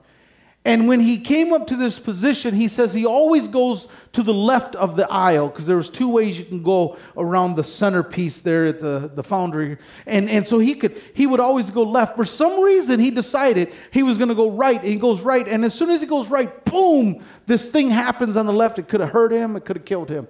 And 0.68 0.86
when 0.86 1.00
he 1.00 1.16
came 1.16 1.54
up 1.54 1.66
to 1.68 1.76
this 1.76 1.98
position, 1.98 2.54
he 2.54 2.68
says 2.68 2.92
he 2.92 3.06
always 3.06 3.48
goes 3.48 3.88
to 4.12 4.22
the 4.22 4.34
left 4.34 4.76
of 4.76 4.96
the 4.96 5.10
aisle 5.10 5.48
because 5.48 5.64
there's 5.64 5.88
two 5.88 6.10
ways 6.10 6.38
you 6.38 6.44
can 6.44 6.62
go 6.62 6.98
around 7.16 7.56
the 7.56 7.64
centerpiece 7.64 8.40
there 8.40 8.66
at 8.66 8.78
the, 8.78 9.10
the 9.14 9.22
foundry. 9.22 9.78
And, 10.04 10.28
and 10.28 10.46
so 10.46 10.58
he 10.58 10.74
could 10.74 11.00
he 11.14 11.26
would 11.26 11.40
always 11.40 11.70
go 11.70 11.84
left. 11.84 12.16
For 12.16 12.26
some 12.26 12.60
reason, 12.60 13.00
he 13.00 13.10
decided 13.10 13.72
he 13.90 14.02
was 14.02 14.18
going 14.18 14.28
to 14.28 14.34
go 14.34 14.50
right, 14.50 14.78
and 14.78 14.92
he 14.92 14.98
goes 14.98 15.22
right. 15.22 15.48
And 15.48 15.64
as 15.64 15.72
soon 15.72 15.88
as 15.88 16.02
he 16.02 16.06
goes 16.06 16.28
right, 16.28 16.62
boom, 16.66 17.24
this 17.46 17.68
thing 17.68 17.88
happens 17.88 18.36
on 18.36 18.44
the 18.44 18.52
left. 18.52 18.78
It 18.78 18.88
could 18.88 19.00
have 19.00 19.08
hurt 19.08 19.32
him, 19.32 19.56
it 19.56 19.64
could 19.64 19.76
have 19.76 19.86
killed 19.86 20.10
him. 20.10 20.28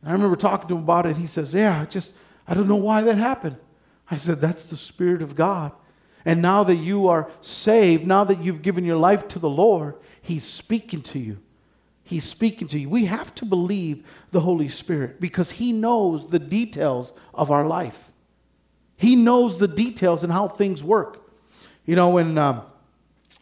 And 0.00 0.08
I 0.08 0.12
remember 0.12 0.36
talking 0.36 0.66
to 0.68 0.76
him 0.76 0.82
about 0.84 1.04
it. 1.04 1.18
He 1.18 1.26
says, 1.26 1.52
Yeah, 1.52 1.84
just 1.84 2.14
I 2.48 2.54
don't 2.54 2.68
know 2.68 2.76
why 2.76 3.02
that 3.02 3.18
happened. 3.18 3.56
I 4.10 4.16
said, 4.16 4.40
That's 4.40 4.64
the 4.64 4.76
Spirit 4.76 5.20
of 5.20 5.36
God. 5.36 5.72
And 6.24 6.40
now 6.40 6.64
that 6.64 6.76
you 6.76 7.08
are 7.08 7.30
saved, 7.40 8.06
now 8.06 8.24
that 8.24 8.42
you've 8.42 8.62
given 8.62 8.84
your 8.84 8.96
life 8.96 9.28
to 9.28 9.38
the 9.38 9.48
Lord, 9.48 9.96
He's 10.22 10.44
speaking 10.44 11.02
to 11.02 11.18
you. 11.18 11.38
He's 12.02 12.24
speaking 12.24 12.68
to 12.68 12.78
you. 12.78 12.88
We 12.88 13.06
have 13.06 13.34
to 13.36 13.44
believe 13.44 14.06
the 14.30 14.40
Holy 14.40 14.68
Spirit 14.68 15.20
because 15.20 15.52
He 15.52 15.72
knows 15.72 16.28
the 16.28 16.38
details 16.38 17.12
of 17.32 17.50
our 17.50 17.66
life. 17.66 18.10
He 18.96 19.16
knows 19.16 19.58
the 19.58 19.68
details 19.68 20.24
and 20.24 20.32
how 20.32 20.48
things 20.48 20.82
work. 20.82 21.30
You 21.84 21.96
know, 21.96 22.10
when 22.10 22.38
um, 22.38 22.62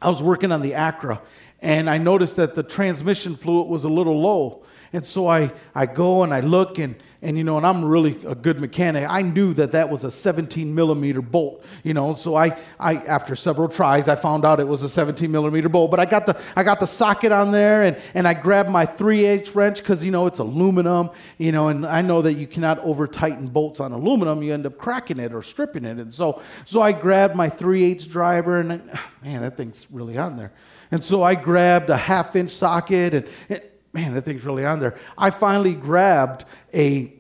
I 0.01 0.09
was 0.09 0.23
working 0.23 0.51
on 0.51 0.63
the 0.63 0.73
Acura 0.73 1.21
and 1.61 1.89
I 1.89 1.99
noticed 1.99 2.37
that 2.37 2.55
the 2.55 2.63
transmission 2.63 3.37
fluid 3.37 3.69
was 3.69 3.85
a 3.85 3.89
little 3.89 4.21
low. 4.21 4.65
And 4.93 5.07
so 5.07 5.29
I, 5.29 5.53
I 5.75 5.87
go 5.87 6.23
and 6.23 6.35
I 6.35 6.41
look 6.41 6.79
and, 6.79 6.97
and 7.23 7.39
you 7.39 7.45
know, 7.45 7.57
and 7.57 7.65
I'm 7.65 7.85
really 7.85 8.19
a 8.27 8.35
good 8.35 8.61
mechanic. 8.61 9.07
I 9.09 9.23
knew 9.23 9.55
that 9.55 9.73
that 9.73 9.89
was 9.89 10.03
a 10.03 10.11
17 10.11 10.75
millimeter 10.75 11.23
bolt, 11.23 11.65
you 11.85 11.95
know. 11.95 12.15
So 12.15 12.35
I, 12.35 12.59
I 12.81 12.97
after 12.97 13.37
several 13.37 13.69
tries, 13.69 14.09
I 14.09 14.17
found 14.17 14.45
out 14.45 14.59
it 14.59 14.67
was 14.67 14.83
a 14.83 14.89
17 14.89 15.31
millimeter 15.31 15.69
bolt. 15.69 15.93
But 15.93 16.01
I 16.01 16.05
got 16.05 16.27
the, 16.27 16.39
I 16.57 16.65
got 16.65 16.81
the 16.81 16.87
socket 16.87 17.31
on 17.31 17.53
there, 17.53 17.85
and 17.85 17.97
and 18.15 18.27
I 18.27 18.35
grabbed 18.35 18.71
my 18.71 18.85
3 18.85 19.25
8 19.25 19.55
wrench 19.55 19.79
because 19.79 20.05
you 20.05 20.11
know 20.11 20.27
it's 20.27 20.41
aluminum, 20.41 21.11
you 21.39 21.53
know, 21.53 21.69
and 21.69 21.87
I 21.87 22.03
know 22.03 22.23
that 22.23 22.35
you 22.35 22.49
cannot 22.49 22.81
over 22.81 23.07
tighten 23.07 23.47
bolts 23.47 23.79
on 23.79 23.93
aluminum. 23.93 24.43
You 24.43 24.53
end 24.53 24.67
up 24.67 24.77
cracking 24.77 25.21
it 25.21 25.33
or 25.33 25.43
stripping 25.43 25.85
it, 25.85 25.99
and 25.99 26.13
so 26.13 26.43
so 26.65 26.83
I 26.83 26.91
grabbed 26.91 27.37
my 27.37 27.49
3 27.49 27.85
8 27.85 28.09
driver, 28.11 28.59
and 28.59 28.69
man, 29.23 29.43
that 29.43 29.57
thing's 29.57 29.87
really 29.93 30.19
on 30.19 30.37
there. 30.37 30.53
And 30.91 31.03
so 31.03 31.23
I 31.23 31.37
grabbed 31.37 31.89
a 31.89 31.97
half 31.97 32.35
inch 32.37 32.51
socket, 32.51 33.15
and, 33.15 33.29
and 33.49 33.63
man, 33.93 34.15
that 34.15 34.23
thing's 34.23 34.45
really 34.45 34.65
on 34.65 34.81
there. 34.81 34.99
I 35.17 35.31
finally 35.31 35.75
grabbed 35.75 36.45
a, 36.73 37.13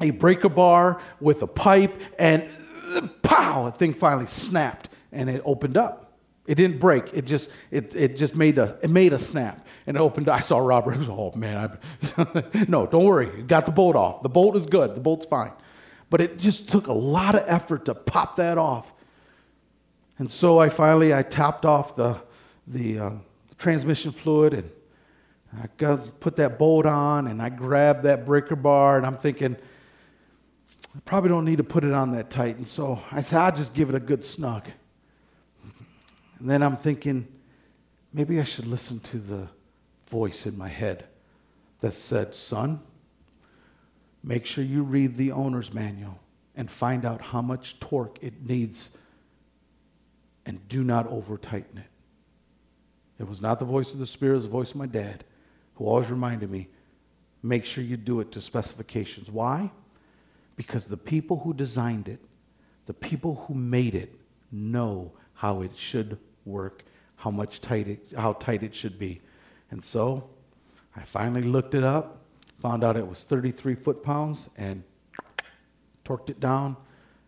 a 0.00 0.10
breaker 0.10 0.48
bar 0.48 1.00
with 1.20 1.42
a 1.42 1.46
pipe, 1.46 2.00
and 2.18 2.48
pow, 3.22 3.64
the 3.66 3.72
thing 3.72 3.94
finally 3.94 4.26
snapped 4.26 4.88
and 5.12 5.28
it 5.30 5.42
opened 5.44 5.76
up. 5.76 6.18
It 6.46 6.54
didn't 6.54 6.78
break. 6.78 7.12
It 7.12 7.24
just 7.24 7.50
it, 7.72 7.94
it 7.96 8.16
just 8.16 8.36
made 8.36 8.58
a 8.58 8.78
it 8.82 8.90
made 8.90 9.12
a 9.12 9.18
snap 9.18 9.66
and 9.86 9.96
it 9.96 10.00
opened. 10.00 10.28
I 10.28 10.40
saw 10.40 10.58
Robert. 10.58 10.96
Was, 10.96 11.08
oh 11.08 11.32
man, 11.34 11.78
no, 12.68 12.86
don't 12.86 13.04
worry. 13.04 13.36
You 13.36 13.42
got 13.42 13.66
the 13.66 13.72
bolt 13.72 13.96
off. 13.96 14.22
The 14.22 14.28
bolt 14.28 14.54
is 14.54 14.66
good. 14.66 14.94
The 14.94 15.00
bolt's 15.00 15.26
fine. 15.26 15.52
But 16.08 16.20
it 16.20 16.38
just 16.38 16.68
took 16.68 16.86
a 16.86 16.92
lot 16.92 17.34
of 17.34 17.42
effort 17.48 17.86
to 17.86 17.94
pop 17.94 18.36
that 18.36 18.58
off. 18.58 18.92
And 20.18 20.30
so 20.30 20.60
I 20.60 20.68
finally 20.68 21.12
I 21.12 21.22
tapped 21.22 21.66
off 21.66 21.96
the 21.96 22.20
the 22.68 22.98
uh, 23.00 23.10
transmission 23.58 24.12
fluid 24.12 24.54
and 24.54 24.70
I 25.54 25.68
got, 25.76 26.20
put 26.20 26.36
that 26.36 26.58
bolt 26.58 26.86
on 26.86 27.26
and 27.28 27.40
I 27.40 27.48
grabbed 27.48 28.02
that 28.02 28.26
breaker 28.26 28.56
bar 28.56 28.96
and 28.96 29.06
I'm 29.06 29.16
thinking, 29.16 29.56
I 30.94 30.98
probably 31.04 31.28
don't 31.28 31.44
need 31.44 31.58
to 31.58 31.64
put 31.64 31.84
it 31.84 31.92
on 31.92 32.12
that 32.12 32.30
tight. 32.30 32.56
And 32.56 32.66
so 32.66 33.00
I 33.10 33.20
said, 33.22 33.40
I'll 33.40 33.54
just 33.54 33.74
give 33.74 33.88
it 33.88 33.94
a 33.94 34.00
good 34.00 34.24
snug. 34.24 34.68
And 36.38 36.50
then 36.50 36.62
I'm 36.62 36.76
thinking, 36.76 37.26
maybe 38.12 38.40
I 38.40 38.44
should 38.44 38.66
listen 38.66 39.00
to 39.00 39.18
the 39.18 39.48
voice 40.06 40.46
in 40.46 40.56
my 40.58 40.68
head 40.68 41.06
that 41.80 41.94
said, 41.94 42.34
Son, 42.34 42.80
make 44.22 44.44
sure 44.44 44.64
you 44.64 44.82
read 44.82 45.16
the 45.16 45.32
owner's 45.32 45.72
manual 45.72 46.18
and 46.54 46.70
find 46.70 47.04
out 47.04 47.20
how 47.20 47.42
much 47.42 47.80
torque 47.80 48.18
it 48.20 48.46
needs 48.46 48.90
and 50.44 50.66
do 50.68 50.84
not 50.84 51.06
over 51.08 51.36
tighten 51.38 51.78
it. 51.78 51.86
It 53.18 53.28
was 53.28 53.40
not 53.40 53.58
the 53.58 53.64
voice 53.64 53.94
of 53.94 53.98
the 53.98 54.06
Spirit, 54.06 54.32
it 54.32 54.36
was 54.36 54.44
the 54.44 54.50
voice 54.50 54.70
of 54.70 54.76
my 54.76 54.86
dad 54.86 55.24
who 55.76 55.86
always 55.86 56.10
reminded 56.10 56.50
me 56.50 56.68
make 57.42 57.64
sure 57.64 57.84
you 57.84 57.96
do 57.96 58.20
it 58.20 58.32
to 58.32 58.40
specifications. 58.40 59.30
Why? 59.30 59.70
Because 60.56 60.86
the 60.86 60.96
people 60.96 61.38
who 61.38 61.54
designed 61.54 62.08
it, 62.08 62.18
the 62.86 62.94
people 62.94 63.46
who 63.46 63.54
made 63.54 63.94
it, 63.94 64.12
know 64.50 65.12
how 65.34 65.62
it 65.62 65.74
should 65.76 66.18
work, 66.44 66.84
how 67.16 67.30
much 67.30 67.60
tight 67.60 67.88
it, 67.88 68.00
how 68.16 68.32
tight 68.34 68.62
it 68.62 68.74
should 68.74 68.98
be. 68.98 69.20
And 69.70 69.84
so 69.84 70.28
I 70.96 71.02
finally 71.02 71.42
looked 71.42 71.74
it 71.74 71.84
up, 71.84 72.22
found 72.60 72.82
out 72.82 72.96
it 72.96 73.06
was 73.06 73.22
33 73.22 73.74
foot 73.74 74.02
pounds, 74.02 74.48
and 74.56 74.82
torqued 76.04 76.30
it 76.30 76.40
down. 76.40 76.76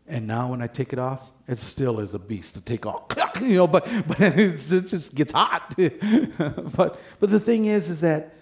And 0.07 0.27
now 0.27 0.51
when 0.51 0.63
I 0.63 0.69
take 0.69 0.93
it 0.93 0.99
off, 0.99 1.31
it 1.47 1.59
still 1.59 2.01
is 2.01 2.15
a 2.15 2.19
beast 2.19 2.55
to 2.55 2.61
take 2.61 2.87
off. 2.87 3.03
you 3.43 3.57
know, 3.57 3.67
but, 3.67 3.87
but 4.07 4.21
it 4.21 4.57
just 4.57 5.15
gets 5.15 5.33
hot. 5.33 5.75
but, 5.77 6.99
but 7.21 7.31
the 7.31 7.41
thing 7.41 7.67
is, 7.67 7.91
is 7.91 8.01
that 8.01 8.35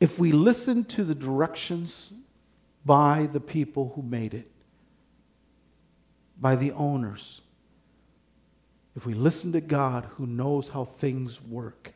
if 0.00 0.18
we 0.18 0.32
listen 0.32 0.84
to 0.84 1.04
the 1.04 1.14
directions 1.14 2.12
by 2.84 3.28
the 3.32 3.40
people 3.40 3.92
who 3.94 4.02
made 4.02 4.34
it, 4.34 4.50
by 6.38 6.54
the 6.54 6.72
owners, 6.72 7.40
if 8.94 9.06
we 9.06 9.14
listen 9.14 9.52
to 9.52 9.60
God 9.60 10.06
who 10.16 10.26
knows 10.26 10.68
how 10.68 10.84
things 10.84 11.42
work, 11.42 11.92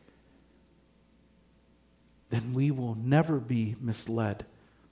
then 2.30 2.52
we 2.52 2.70
will 2.70 2.94
never 2.94 3.38
be 3.38 3.76
misled 3.80 4.44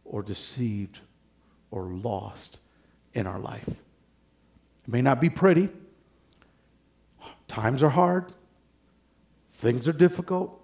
or 0.05 0.23
deceived 0.23 1.01
or 1.71 1.85
lost 1.85 2.61
in 3.14 3.27
our 3.27 3.38
life. 3.38 3.68
It 3.68 3.77
may 4.87 5.03
not 5.03 5.21
be 5.21 5.31
pretty, 5.31 5.68
times 7.47 7.83
are 7.83 7.90
hard, 7.90 8.33
things 9.53 9.87
are 9.87 9.92
difficult, 9.92 10.61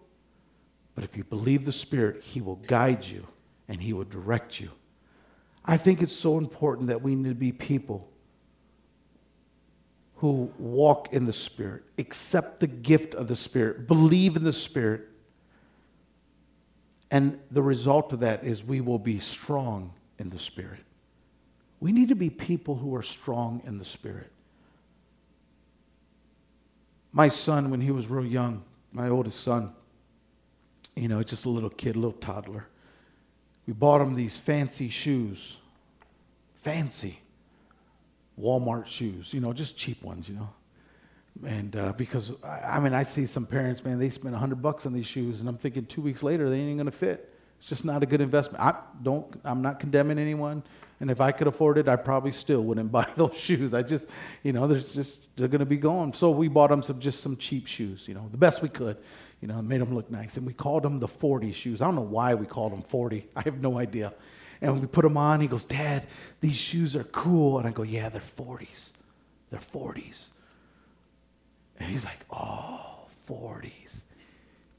but 0.94 1.04
if 1.04 1.16
you 1.16 1.24
believe 1.24 1.64
the 1.64 1.72
Spirit, 1.72 2.22
He 2.22 2.40
will 2.40 2.56
guide 2.56 3.04
you 3.04 3.26
and 3.68 3.80
He 3.80 3.92
will 3.92 4.04
direct 4.04 4.60
you. 4.60 4.70
I 5.64 5.76
think 5.76 6.02
it's 6.02 6.14
so 6.14 6.38
important 6.38 6.88
that 6.88 7.02
we 7.02 7.14
need 7.14 7.30
to 7.30 7.34
be 7.34 7.52
people 7.52 8.08
who 10.16 10.52
walk 10.58 11.12
in 11.12 11.26
the 11.26 11.32
Spirit, 11.32 11.84
accept 11.98 12.60
the 12.60 12.66
gift 12.66 13.14
of 13.14 13.28
the 13.28 13.36
Spirit, 13.36 13.88
believe 13.88 14.36
in 14.36 14.44
the 14.44 14.52
Spirit. 14.52 15.08
And 17.10 17.38
the 17.50 17.62
result 17.62 18.12
of 18.12 18.20
that 18.20 18.44
is 18.44 18.64
we 18.64 18.80
will 18.80 18.98
be 18.98 19.18
strong 19.18 19.92
in 20.18 20.30
the 20.30 20.38
Spirit. 20.38 20.80
We 21.80 21.92
need 21.92 22.08
to 22.08 22.14
be 22.14 22.30
people 22.30 22.76
who 22.76 22.94
are 22.94 23.02
strong 23.02 23.60
in 23.64 23.78
the 23.78 23.84
Spirit. 23.84 24.30
My 27.12 27.28
son, 27.28 27.70
when 27.70 27.80
he 27.80 27.90
was 27.90 28.08
real 28.08 28.26
young, 28.26 28.64
my 28.92 29.08
oldest 29.08 29.40
son, 29.40 29.72
you 30.96 31.08
know, 31.08 31.22
just 31.22 31.44
a 31.44 31.48
little 31.48 31.70
kid, 31.70 31.96
a 31.96 31.98
little 31.98 32.12
toddler. 32.12 32.66
We 33.66 33.72
bought 33.72 34.00
him 34.00 34.14
these 34.14 34.36
fancy 34.36 34.88
shoes. 34.88 35.56
Fancy. 36.54 37.20
Walmart 38.40 38.86
shoes, 38.86 39.32
you 39.32 39.40
know, 39.40 39.52
just 39.52 39.76
cheap 39.76 40.02
ones, 40.02 40.28
you 40.28 40.34
know. 40.34 40.48
And 41.46 41.76
uh, 41.76 41.92
because, 41.92 42.32
I, 42.42 42.76
I 42.76 42.80
mean, 42.80 42.94
I 42.94 43.02
see 43.02 43.26
some 43.26 43.46
parents, 43.46 43.84
man, 43.84 43.98
they 43.98 44.10
spend 44.10 44.32
100 44.32 44.60
bucks 44.60 44.86
on 44.86 44.92
these 44.92 45.06
shoes, 45.06 45.40
and 45.40 45.48
I'm 45.48 45.56
thinking 45.56 45.86
two 45.86 46.00
weeks 46.00 46.22
later, 46.22 46.48
they 46.50 46.58
ain't 46.58 46.76
going 46.76 46.86
to 46.86 46.92
fit. 46.92 47.32
It's 47.58 47.68
just 47.68 47.84
not 47.84 48.02
a 48.02 48.06
good 48.06 48.20
investment. 48.20 48.62
I 48.62 48.74
don't, 49.02 49.26
I'm 49.44 49.62
not 49.62 49.78
condemning 49.80 50.18
anyone. 50.18 50.62
And 51.00 51.10
if 51.10 51.20
I 51.20 51.32
could 51.32 51.46
afford 51.46 51.78
it, 51.78 51.88
I 51.88 51.96
probably 51.96 52.32
still 52.32 52.62
wouldn't 52.62 52.90
buy 52.98 53.06
those 53.16 53.36
shoes. 53.36 53.74
I 53.74 53.82
just, 53.82 54.08
you 54.42 54.52
know, 54.52 54.66
there's 54.66 54.94
just, 54.94 55.20
they're 55.36 55.48
going 55.48 55.60
to 55.60 55.66
be 55.66 55.76
gone. 55.76 56.12
So 56.12 56.30
we 56.30 56.48
bought 56.48 56.70
them 56.70 56.82
some, 56.82 57.00
just 57.00 57.20
some 57.20 57.36
cheap 57.36 57.66
shoes, 57.66 58.06
you 58.08 58.14
know, 58.14 58.28
the 58.30 58.38
best 58.38 58.62
we 58.62 58.68
could 58.68 58.96
you 59.44 59.48
know, 59.48 59.60
made 59.60 59.82
them 59.82 59.94
look 59.94 60.10
nice. 60.10 60.38
And 60.38 60.46
we 60.46 60.54
called 60.54 60.84
them 60.84 60.98
the 60.98 61.06
40 61.06 61.52
shoes. 61.52 61.82
I 61.82 61.84
don't 61.84 61.96
know 61.96 62.00
why 62.00 62.32
we 62.32 62.46
called 62.46 62.72
them 62.72 62.80
40. 62.80 63.26
I 63.36 63.42
have 63.42 63.60
no 63.60 63.78
idea. 63.78 64.14
And 64.62 64.72
when 64.72 64.80
we 64.80 64.86
put 64.86 65.02
them 65.02 65.18
on, 65.18 65.42
he 65.42 65.46
goes, 65.46 65.66
Dad, 65.66 66.06
these 66.40 66.56
shoes 66.56 66.96
are 66.96 67.04
cool. 67.04 67.58
And 67.58 67.68
I 67.68 67.70
go, 67.70 67.82
Yeah, 67.82 68.08
they're 68.08 68.22
40s. 68.22 68.92
They're 69.50 69.60
40s. 69.60 70.30
And 71.78 71.90
he's 71.90 72.06
like, 72.06 72.20
Oh, 72.30 73.06
40s. 73.28 74.04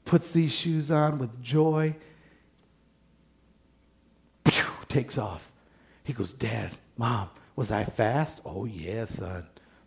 Puts 0.04 0.32
these 0.32 0.52
shoes 0.52 0.90
on 0.90 1.18
with 1.18 1.40
joy, 1.40 1.94
takes 4.88 5.16
off. 5.16 5.52
He 6.02 6.12
goes, 6.12 6.32
Dad, 6.32 6.72
Mom, 6.96 7.30
was 7.54 7.70
I 7.70 7.84
fast? 7.84 8.40
Oh, 8.44 8.64
yeah, 8.64 9.04
son. 9.04 9.46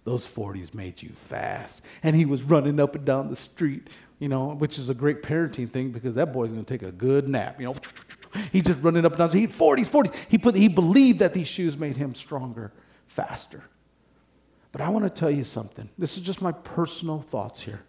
Those 0.09 0.25
40s 0.25 0.73
made 0.73 1.01
you 1.01 1.09
fast. 1.09 1.83
And 2.03 2.15
he 2.15 2.25
was 2.25 2.43
running 2.43 2.79
up 2.79 2.95
and 2.95 3.05
down 3.05 3.29
the 3.29 3.35
street 3.35 3.87
you 4.19 4.27
know, 4.27 4.49
which 4.49 4.77
is 4.77 4.89
a 4.89 4.93
great 4.93 5.23
parenting 5.23 5.71
thing 5.71 5.91
because 5.91 6.15
that 6.15 6.33
boy's 6.33 6.51
going 6.51 6.63
to 6.63 6.77
take 6.77 6.87
a 6.87 6.91
good 6.91 7.27
nap. 7.27 7.59
You 7.59 7.67
know, 7.67 7.75
he's 8.51 8.63
just 8.63 8.81
running 8.81 9.05
up 9.05 9.13
and 9.13 9.19
down. 9.19 9.31
He 9.31 9.47
40s, 9.47 9.89
40s. 9.89 10.13
He 10.27 10.37
put 10.37 10.55
he 10.55 10.67
believed 10.67 11.19
that 11.19 11.33
these 11.33 11.47
shoes 11.47 11.77
made 11.77 11.95
him 11.95 12.13
stronger, 12.13 12.73
faster. 13.07 13.63
But 14.71 14.81
I 14.81 14.89
want 14.89 15.05
to 15.05 15.09
tell 15.09 15.31
you 15.31 15.45
something. 15.45 15.89
This 15.97 16.17
is 16.17 16.23
just 16.23 16.41
my 16.41 16.51
personal 16.51 17.21
thoughts 17.21 17.61
here. 17.61 17.81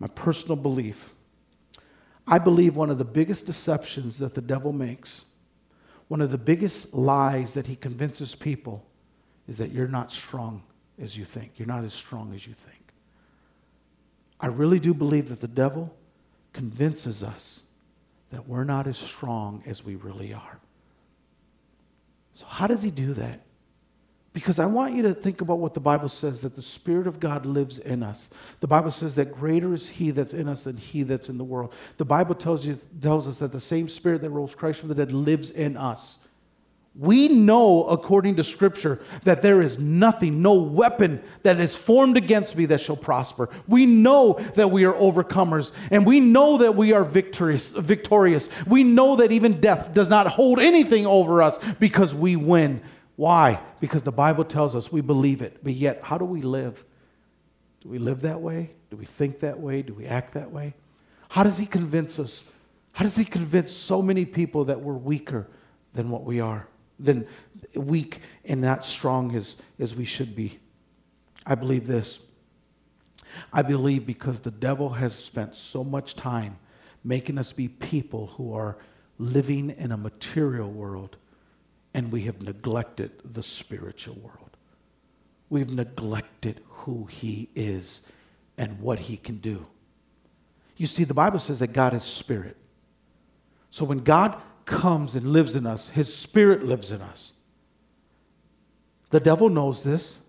My 0.00 0.08
personal 0.08 0.56
belief. 0.56 1.12
I 2.26 2.38
believe 2.38 2.74
one 2.74 2.90
of 2.90 2.98
the 2.98 3.04
biggest 3.04 3.46
deceptions 3.46 4.18
that 4.18 4.34
the 4.34 4.40
devil 4.40 4.72
makes, 4.72 5.22
one 6.08 6.20
of 6.20 6.30
the 6.30 6.38
biggest 6.38 6.94
lies 6.94 7.54
that 7.54 7.66
he 7.66 7.76
convinces 7.76 8.34
people 8.34 8.84
is 9.46 9.58
that 9.58 9.72
you're 9.72 9.88
not 9.88 10.10
strong 10.10 10.62
as 11.00 11.16
you 11.16 11.24
think. 11.24 11.52
You're 11.56 11.68
not 11.68 11.84
as 11.84 11.92
strong 11.92 12.34
as 12.34 12.46
you 12.46 12.54
think. 12.54 12.92
I 14.40 14.46
really 14.48 14.80
do 14.80 14.92
believe 14.92 15.28
that 15.28 15.40
the 15.40 15.48
devil 15.48 15.94
convinces 16.52 17.22
us 17.22 17.62
that 18.30 18.48
we're 18.48 18.64
not 18.64 18.86
as 18.86 18.96
strong 18.96 19.62
as 19.66 19.84
we 19.84 19.94
really 19.94 20.32
are. 20.34 20.58
So, 22.32 22.46
how 22.46 22.66
does 22.66 22.82
he 22.82 22.90
do 22.90 23.12
that? 23.14 23.40
Because 24.32 24.58
I 24.58 24.64
want 24.64 24.94
you 24.94 25.02
to 25.02 25.12
think 25.12 25.42
about 25.42 25.58
what 25.58 25.74
the 25.74 25.80
Bible 25.80 26.08
says 26.08 26.40
that 26.40 26.56
the 26.56 26.62
Spirit 26.62 27.06
of 27.06 27.20
God 27.20 27.44
lives 27.44 27.78
in 27.78 28.02
us. 28.02 28.30
The 28.60 28.66
Bible 28.66 28.90
says 28.90 29.14
that 29.16 29.34
greater 29.34 29.74
is 29.74 29.90
He 29.90 30.10
that's 30.10 30.32
in 30.32 30.48
us 30.48 30.64
than 30.64 30.78
He 30.78 31.02
that's 31.02 31.28
in 31.28 31.36
the 31.36 31.44
world. 31.44 31.74
The 31.98 32.06
Bible 32.06 32.34
tells, 32.34 32.66
you, 32.66 32.78
tells 33.02 33.28
us 33.28 33.40
that 33.40 33.52
the 33.52 33.60
same 33.60 33.88
Spirit 33.90 34.22
that 34.22 34.30
rose 34.30 34.54
Christ 34.54 34.80
from 34.80 34.88
the 34.88 34.94
dead 34.94 35.12
lives 35.12 35.50
in 35.50 35.76
us. 35.76 36.20
We 36.94 37.28
know, 37.28 37.84
according 37.84 38.36
to 38.36 38.44
Scripture, 38.44 39.00
that 39.24 39.40
there 39.40 39.62
is 39.62 39.78
nothing, 39.78 40.42
no 40.42 40.54
weapon 40.54 41.22
that 41.42 41.58
is 41.58 41.74
formed 41.74 42.18
against 42.18 42.54
me 42.54 42.66
that 42.66 42.82
shall 42.82 42.96
prosper. 42.96 43.48
We 43.66 43.86
know 43.86 44.34
that 44.56 44.70
we 44.70 44.84
are 44.84 44.92
overcomers, 44.92 45.72
and 45.90 46.04
we 46.04 46.20
know 46.20 46.58
that 46.58 46.76
we 46.76 46.92
are 46.92 47.02
victorious. 47.02 47.70
victorious. 47.70 48.50
We 48.66 48.84
know 48.84 49.16
that 49.16 49.32
even 49.32 49.58
death 49.58 49.94
does 49.94 50.10
not 50.10 50.26
hold 50.26 50.58
anything 50.60 51.06
over 51.06 51.42
us 51.42 51.58
because 51.74 52.14
we 52.14 52.36
win. 52.36 52.82
Why? 53.16 53.58
Because 53.80 54.02
the 54.02 54.12
Bible 54.12 54.44
tells 54.44 54.76
us 54.76 54.92
we 54.92 55.00
believe 55.00 55.40
it. 55.40 55.64
But 55.64 55.72
yet, 55.72 56.00
how 56.02 56.18
do 56.18 56.26
we 56.26 56.42
live? 56.42 56.84
Do 57.80 57.88
we 57.88 57.98
live 57.98 58.20
that 58.22 58.42
way? 58.42 58.70
Do 58.90 58.98
we 58.98 59.06
think 59.06 59.40
that 59.40 59.58
way? 59.58 59.80
Do 59.80 59.94
we 59.94 60.04
act 60.04 60.34
that 60.34 60.50
way? 60.50 60.74
How 61.30 61.42
does 61.42 61.56
He 61.56 61.64
convince 61.64 62.18
us? 62.18 62.44
How 62.92 63.02
does 63.04 63.16
He 63.16 63.24
convince 63.24 63.72
so 63.72 64.02
many 64.02 64.26
people 64.26 64.66
that 64.66 64.82
we're 64.82 64.92
weaker 64.92 65.48
than 65.94 66.10
what 66.10 66.24
we 66.24 66.40
are? 66.40 66.68
Than 66.98 67.26
weak 67.74 68.20
and 68.44 68.60
not 68.60 68.84
strong 68.84 69.34
as, 69.34 69.56
as 69.78 69.94
we 69.94 70.04
should 70.04 70.34
be. 70.34 70.58
I 71.46 71.54
believe 71.54 71.86
this. 71.86 72.20
I 73.52 73.62
believe 73.62 74.06
because 74.06 74.40
the 74.40 74.50
devil 74.50 74.90
has 74.90 75.14
spent 75.14 75.56
so 75.56 75.82
much 75.82 76.14
time 76.14 76.58
making 77.04 77.38
us 77.38 77.52
be 77.52 77.68
people 77.68 78.28
who 78.28 78.54
are 78.54 78.76
living 79.18 79.70
in 79.70 79.92
a 79.92 79.96
material 79.96 80.70
world 80.70 81.16
and 81.94 82.10
we 82.10 82.22
have 82.22 82.42
neglected 82.42 83.12
the 83.24 83.42
spiritual 83.42 84.14
world. 84.16 84.56
We've 85.50 85.70
neglected 85.70 86.60
who 86.68 87.06
he 87.06 87.48
is 87.54 88.02
and 88.56 88.80
what 88.80 88.98
he 88.98 89.16
can 89.16 89.38
do. 89.38 89.66
You 90.76 90.86
see, 90.86 91.04
the 91.04 91.14
Bible 91.14 91.38
says 91.38 91.58
that 91.58 91.72
God 91.72 91.94
is 91.94 92.02
spirit. 92.02 92.56
So 93.70 93.84
when 93.84 93.98
God 93.98 94.40
comes 94.64 95.14
and 95.14 95.32
lives 95.32 95.56
in 95.56 95.66
us, 95.66 95.88
His 95.88 96.12
Spirit 96.12 96.64
lives 96.64 96.90
in 96.90 97.00
us. 97.00 97.32
The 99.10 99.20
devil 99.20 99.48
knows 99.48 99.82
this. 99.82 100.20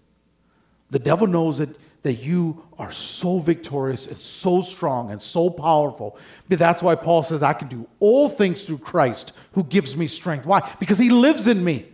The 0.89 0.99
devil 0.99 1.25
knows 1.25 1.57
that, 1.57 1.69
that 2.03 2.15
you 2.15 2.63
are 2.77 2.91
so 2.91 3.39
victorious 3.39 4.07
and 4.07 4.19
so 4.19 4.61
strong 4.61 5.11
and 5.11 5.21
so 5.21 5.49
powerful. 5.49 6.17
But 6.49 6.59
that's 6.59 6.83
why 6.83 6.95
Paul 6.95 7.23
says, 7.23 7.41
I 7.41 7.53
can 7.53 7.67
do 7.67 7.87
all 7.99 8.29
things 8.29 8.65
through 8.65 8.79
Christ 8.79 9.31
who 9.53 9.63
gives 9.63 9.95
me 9.95 10.07
strength. 10.07 10.45
Why? 10.45 10.69
Because 10.79 10.97
He 10.97 11.09
lives 11.09 11.47
in 11.47 11.63
me. 11.63 11.87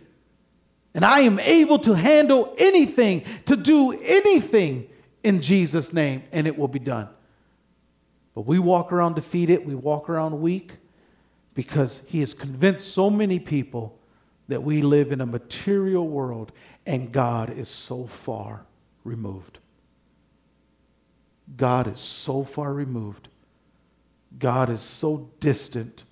And 0.92 1.04
I 1.04 1.20
am 1.20 1.38
able 1.38 1.78
to 1.80 1.94
handle 1.94 2.54
anything, 2.58 3.24
to 3.46 3.56
do 3.56 3.92
anything 3.92 4.88
in 5.22 5.40
Jesus' 5.40 5.92
name, 5.92 6.24
and 6.32 6.46
it 6.46 6.58
will 6.58 6.68
be 6.68 6.80
done. 6.80 7.08
But 8.34 8.46
we 8.46 8.58
walk 8.58 8.92
around 8.92 9.14
defeated, 9.14 9.64
we 9.64 9.74
walk 9.74 10.08
around 10.08 10.40
weak 10.40 10.72
because 11.54 12.02
he 12.08 12.20
has 12.20 12.34
convinced 12.34 12.92
so 12.92 13.10
many 13.10 13.38
people 13.38 13.98
that 14.48 14.62
we 14.62 14.82
live 14.82 15.12
in 15.12 15.20
a 15.20 15.26
material 15.26 16.06
world 16.08 16.52
and 16.86 17.12
God 17.12 17.50
is 17.50 17.68
so 17.68 18.06
far 18.06 18.64
removed. 19.04 19.58
God 21.56 21.86
is 21.86 21.98
so 21.98 22.44
far 22.44 22.72
removed. 22.72 23.28
God 24.38 24.70
is 24.70 24.80
so 24.80 25.30
distant. 25.40 26.04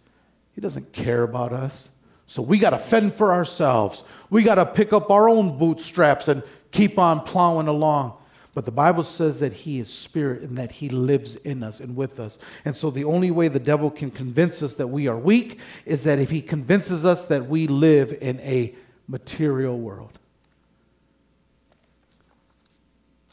He 0.55 0.61
doesn't 0.61 0.93
care 0.93 1.23
about 1.23 1.53
us. 1.53 1.91
So 2.27 2.43
we 2.43 2.59
got 2.59 2.71
to 2.71 2.79
fend 2.79 3.15
for 3.15 3.33
ourselves. 3.33 4.05
We 4.29 4.43
got 4.43 4.57
to 4.57 4.67
pick 4.67 4.93
up 4.93 5.11
our 5.11 5.29
own 5.29 5.57
bootstraps 5.57 6.29
and 6.29 6.43
keep 6.71 6.99
on 6.99 7.21
plowing 7.21 7.69
along. 7.69 8.18
But 8.59 8.65
the 8.65 8.73
Bible 8.73 9.05
says 9.05 9.39
that 9.39 9.53
He 9.53 9.79
is 9.79 9.89
spirit 9.89 10.43
and 10.43 10.59
that 10.59 10.73
He 10.73 10.89
lives 10.89 11.37
in 11.37 11.63
us 11.63 11.79
and 11.79 11.95
with 11.95 12.19
us. 12.19 12.41
And 12.65 12.75
so 12.75 12.91
the 12.91 13.05
only 13.05 13.31
way 13.31 13.47
the 13.47 13.61
devil 13.61 13.89
can 13.89 14.11
convince 14.11 14.65
us 14.65 14.75
that 14.75 14.89
we 14.89 15.07
are 15.07 15.17
weak 15.17 15.61
is 15.87 16.03
that 16.03 16.19
if 16.19 16.33
he 16.33 16.43
convinces 16.43 17.05
us 17.05 17.27
that 17.27 17.49
we 17.49 17.69
live 17.69 18.19
in 18.21 18.41
a 18.41 18.75
material 19.07 19.79
world. 19.79 20.19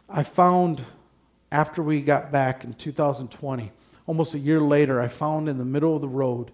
I 0.08 0.22
found 0.22 0.84
after 1.52 1.82
we 1.82 2.04
got 2.04 2.32
back 2.32 2.64
in 2.64 2.76
2020, 2.76 3.72
almost 4.06 4.36
a 4.36 4.38
year 4.38 4.62
later, 4.62 5.02
I 5.02 5.08
found 5.08 5.50
in 5.50 5.58
the 5.58 5.66
middle 5.66 5.96
of 5.96 6.02
the 6.02 6.08
road 6.08 6.52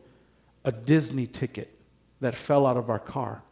a 0.64 0.72
Disney 0.72 1.28
ticket 1.28 1.78
that 2.22 2.36
fell 2.36 2.66
out 2.66 2.78
of 2.78 2.90
our 2.90 3.00
car 3.00 3.44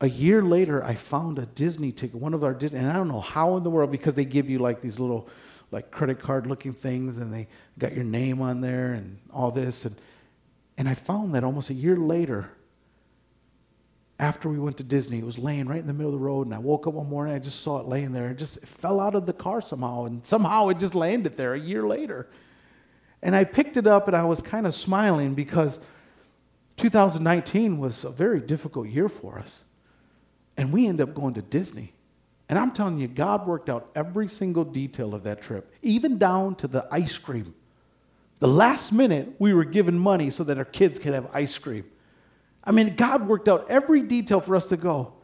a 0.00 0.08
year 0.08 0.42
later, 0.42 0.84
I 0.84 0.94
found 0.94 1.38
a 1.38 1.46
Disney 1.46 1.90
ticket, 1.90 2.16
one 2.16 2.34
of 2.34 2.44
our 2.44 2.52
Disney, 2.52 2.78
and 2.78 2.88
I 2.88 2.92
don't 2.92 3.08
know 3.08 3.20
how 3.20 3.56
in 3.56 3.62
the 3.62 3.70
world 3.70 3.90
because 3.90 4.14
they 4.14 4.24
give 4.24 4.50
you 4.50 4.58
like 4.58 4.82
these 4.82 4.98
little, 4.98 5.28
like 5.70 5.90
credit 5.90 6.20
card 6.20 6.46
looking 6.46 6.74
things, 6.74 7.16
and 7.18 7.32
they 7.32 7.48
got 7.78 7.94
your 7.94 8.04
name 8.04 8.42
on 8.42 8.60
there 8.60 8.92
and 8.92 9.18
all 9.32 9.50
this, 9.50 9.84
and 9.84 9.96
and 10.78 10.88
I 10.88 10.94
found 10.94 11.34
that 11.34 11.44
almost 11.44 11.70
a 11.70 11.74
year 11.74 11.96
later. 11.96 12.50
After 14.18 14.48
we 14.48 14.58
went 14.58 14.78
to 14.78 14.84
Disney, 14.84 15.18
it 15.18 15.26
was 15.26 15.38
laying 15.38 15.66
right 15.66 15.78
in 15.78 15.86
the 15.86 15.92
middle 15.92 16.14
of 16.14 16.18
the 16.18 16.24
road, 16.24 16.46
and 16.46 16.54
I 16.54 16.58
woke 16.58 16.86
up 16.86 16.94
one 16.94 17.08
morning, 17.08 17.34
I 17.34 17.38
just 17.38 17.60
saw 17.60 17.80
it 17.80 17.86
laying 17.86 18.12
there. 18.12 18.30
It 18.30 18.38
just 18.38 18.56
it 18.56 18.66
fell 18.66 18.98
out 18.98 19.14
of 19.14 19.26
the 19.26 19.34
car 19.34 19.60
somehow, 19.60 20.04
and 20.04 20.24
somehow 20.24 20.68
it 20.68 20.78
just 20.78 20.94
landed 20.94 21.36
there 21.36 21.52
a 21.52 21.60
year 21.60 21.86
later. 21.86 22.26
And 23.22 23.36
I 23.36 23.44
picked 23.44 23.76
it 23.76 23.86
up, 23.86 24.08
and 24.08 24.16
I 24.16 24.24
was 24.24 24.40
kind 24.40 24.66
of 24.66 24.74
smiling 24.74 25.34
because 25.34 25.80
2019 26.78 27.78
was 27.78 28.04
a 28.04 28.10
very 28.10 28.40
difficult 28.40 28.88
year 28.88 29.10
for 29.10 29.38
us. 29.38 29.64
And 30.56 30.72
we 30.72 30.86
end 30.86 31.00
up 31.00 31.14
going 31.14 31.34
to 31.34 31.42
Disney. 31.42 31.92
And 32.48 32.58
I'm 32.58 32.72
telling 32.72 32.98
you, 32.98 33.08
God 33.08 33.46
worked 33.46 33.68
out 33.68 33.90
every 33.94 34.28
single 34.28 34.64
detail 34.64 35.14
of 35.14 35.24
that 35.24 35.42
trip, 35.42 35.72
even 35.82 36.18
down 36.18 36.54
to 36.56 36.68
the 36.68 36.86
ice 36.90 37.18
cream. 37.18 37.54
The 38.38 38.48
last 38.48 38.92
minute, 38.92 39.34
we 39.38 39.52
were 39.52 39.64
given 39.64 39.98
money 39.98 40.30
so 40.30 40.44
that 40.44 40.58
our 40.58 40.64
kids 40.64 40.98
could 40.98 41.14
have 41.14 41.28
ice 41.32 41.56
cream. 41.58 41.84
I 42.62 42.72
mean, 42.72 42.94
God 42.94 43.26
worked 43.26 43.48
out 43.48 43.66
every 43.68 44.02
detail 44.02 44.40
for 44.40 44.54
us 44.54 44.66
to 44.66 44.76
go. 44.76 45.14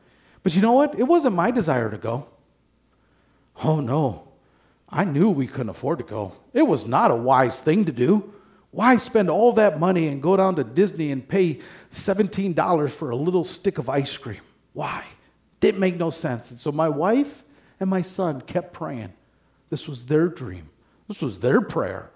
But 0.42 0.55
you 0.55 0.62
know 0.62 0.73
what? 0.73 0.99
It 0.99 1.05
wasn't 1.05 1.37
my 1.37 1.51
desire 1.51 1.90
to 1.90 1.99
go. 1.99 2.27
Oh, 3.62 3.81
no. 3.81 4.29
I 4.88 5.05
knew 5.05 5.31
we 5.31 5.47
couldn't 5.47 5.71
afford 5.71 5.99
to 5.99 6.05
go. 6.05 6.33
It 6.53 6.62
was 6.62 6.87
not 6.87 7.11
a 7.11 7.16
wise 7.16 7.61
thing 7.61 7.85
to 7.87 7.92
do. 7.92 8.33
Why 8.71 8.97
spend 8.97 9.31
all 9.31 9.53
that 9.55 9.79
money 9.79 10.09
and 10.09 10.23
go 10.23 10.37
down 10.37 10.57
to 10.57 10.64
Disney 10.64 11.12
and 11.12 11.27
pay 11.27 11.61
$17 11.90 12.90
for 12.90 13.11
a 13.11 13.16
little 13.16 13.45
stick 13.45 13.79
of 13.79 13.88
ice 13.88 14.16
cream? 14.16 14.40
Why? 14.73 15.05
Didn't 15.62 15.81
make 15.81 15.96
no 15.96 16.11
sense. 16.11 16.51
And 16.51 16.59
so 16.61 16.72
my 16.72 16.88
wife 16.88 17.44
and 17.79 17.88
my 17.88 18.03
son 18.03 18.40
kept 18.40 18.72
praying. 18.72 19.12
This 19.70 19.88
was 19.88 20.05
their 20.05 20.29
dream, 20.29 20.68
this 21.09 21.22
was 21.22 21.38
their 21.38 21.62
prayer. 21.62 22.11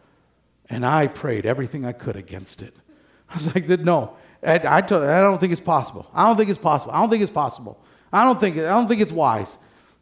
And 0.68 0.84
I 0.84 1.06
prayed 1.06 1.46
everything 1.46 1.84
I 1.86 1.92
could 1.92 2.16
against 2.16 2.60
it. 2.60 2.74
I 3.30 3.34
was 3.34 3.54
like, 3.54 3.68
no, 3.68 4.16
I, 4.42 4.80
don't 4.80 5.38
think 5.38 5.52
it's 5.52 5.60
possible. 5.60 6.10
I 6.12 6.26
don't 6.26 6.36
think 6.36 6.50
it's 6.50 6.58
possible. 6.58 6.92
I 6.92 6.98
don't 6.98 7.08
think 7.08 7.22
it's 7.22 7.30
possible. 7.30 7.80
I 8.12 8.24
don't 8.24 8.40
think, 8.40 8.56
I 8.56 8.62
don't 8.62 8.88
think 8.88 9.00
it's 9.00 9.12
wise. 9.12 9.58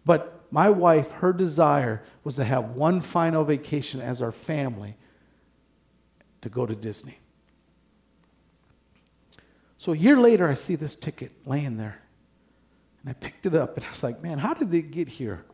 But 0.07 0.43
my 0.51 0.71
wife, 0.71 1.13
her 1.13 1.35
desire 1.35 2.03
was 2.23 2.37
to 2.37 2.45
have 2.45 2.71
one 2.71 3.03
final 3.03 3.45
vacation 3.45 4.01
as 4.01 4.23
our 4.23 4.33
family 4.33 4.97
to 6.41 6.49
go 6.49 6.65
to 6.65 6.75
Disney. 6.75 7.19
So 9.77 9.93
a 9.93 9.97
year 9.97 10.17
later, 10.17 10.49
I 10.49 10.55
see 10.55 10.77
this 10.77 10.95
ticket 10.95 11.31
laying 11.45 11.77
there. 11.77 12.01
And 13.05 13.11
I 13.11 13.13
picked 13.13 13.47
it 13.47 13.55
up 13.55 13.77
and 13.77 13.85
I 13.85 13.91
was 13.91 14.03
like, 14.03 14.23
man, 14.23 14.39
how 14.39 14.55
did 14.55 14.73
it 14.73 14.91
get 14.91 15.09
here? 15.09 15.45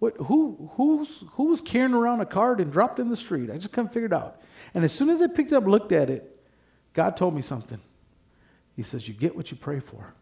What, 0.00 0.16
who, 0.16 0.70
who's, 0.74 1.24
who 1.32 1.44
was 1.44 1.60
carrying 1.60 1.94
around 1.94 2.20
a 2.20 2.26
card 2.26 2.60
and 2.60 2.70
dropped 2.70 2.98
in 2.98 3.08
the 3.08 3.16
street? 3.16 3.50
I 3.50 3.56
just 3.56 3.72
couldn't 3.72 3.90
figure 3.90 4.06
it 4.06 4.12
out. 4.12 4.40
And 4.74 4.84
as 4.84 4.92
soon 4.92 5.10
as 5.10 5.20
I 5.20 5.26
picked 5.26 5.52
it 5.52 5.56
up, 5.56 5.66
looked 5.66 5.92
at 5.92 6.10
it, 6.10 6.38
God 6.92 7.16
told 7.16 7.34
me 7.34 7.42
something. 7.42 7.80
He 8.76 8.82
says, 8.82 9.06
You 9.06 9.14
get 9.14 9.36
what 9.36 9.50
you 9.50 9.56
pray 9.56 9.80
for. 9.80 10.14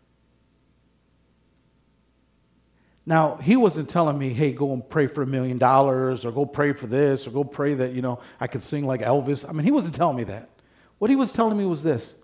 Now, 3.07 3.37
he 3.37 3.57
wasn't 3.57 3.89
telling 3.89 4.19
me, 4.19 4.35
hey, 4.35 4.53
go 4.53 4.75
and 4.75 4.87
pray 4.87 5.07
for 5.07 5.23
a 5.23 5.27
million 5.27 5.57
dollars 5.57 6.27
or 6.27 6.31
go 6.31 6.45
pray 6.45 6.75
for 6.75 6.87
this 6.87 7.27
or 7.27 7.31
go 7.31 7.43
pray 7.43 7.73
that, 7.73 7.93
you 7.93 8.03
know, 8.03 8.21
I 8.39 8.49
could 8.49 8.63
sing 8.63 8.87
like 8.87 9.01
Elvis. 9.01 9.49
I 9.49 9.53
mean, 9.53 9.65
he 9.65 9.71
wasn't 9.71 9.95
telling 9.95 10.19
me 10.19 10.25
that. 10.25 10.51
What 10.99 11.09
he 11.09 11.17
was 11.17 11.33
telling 11.33 11.57
me 11.57 11.65
was 11.65 11.83
this. 11.83 12.15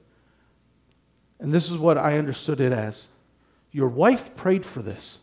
And 1.40 1.54
this 1.54 1.70
is 1.70 1.78
what 1.78 1.96
I 1.96 2.18
understood 2.18 2.60
it 2.60 2.70
as 2.72 3.08
your 3.74 3.88
wife 3.88 4.36
prayed 4.36 4.64
for 4.64 4.82
this. 4.82 5.18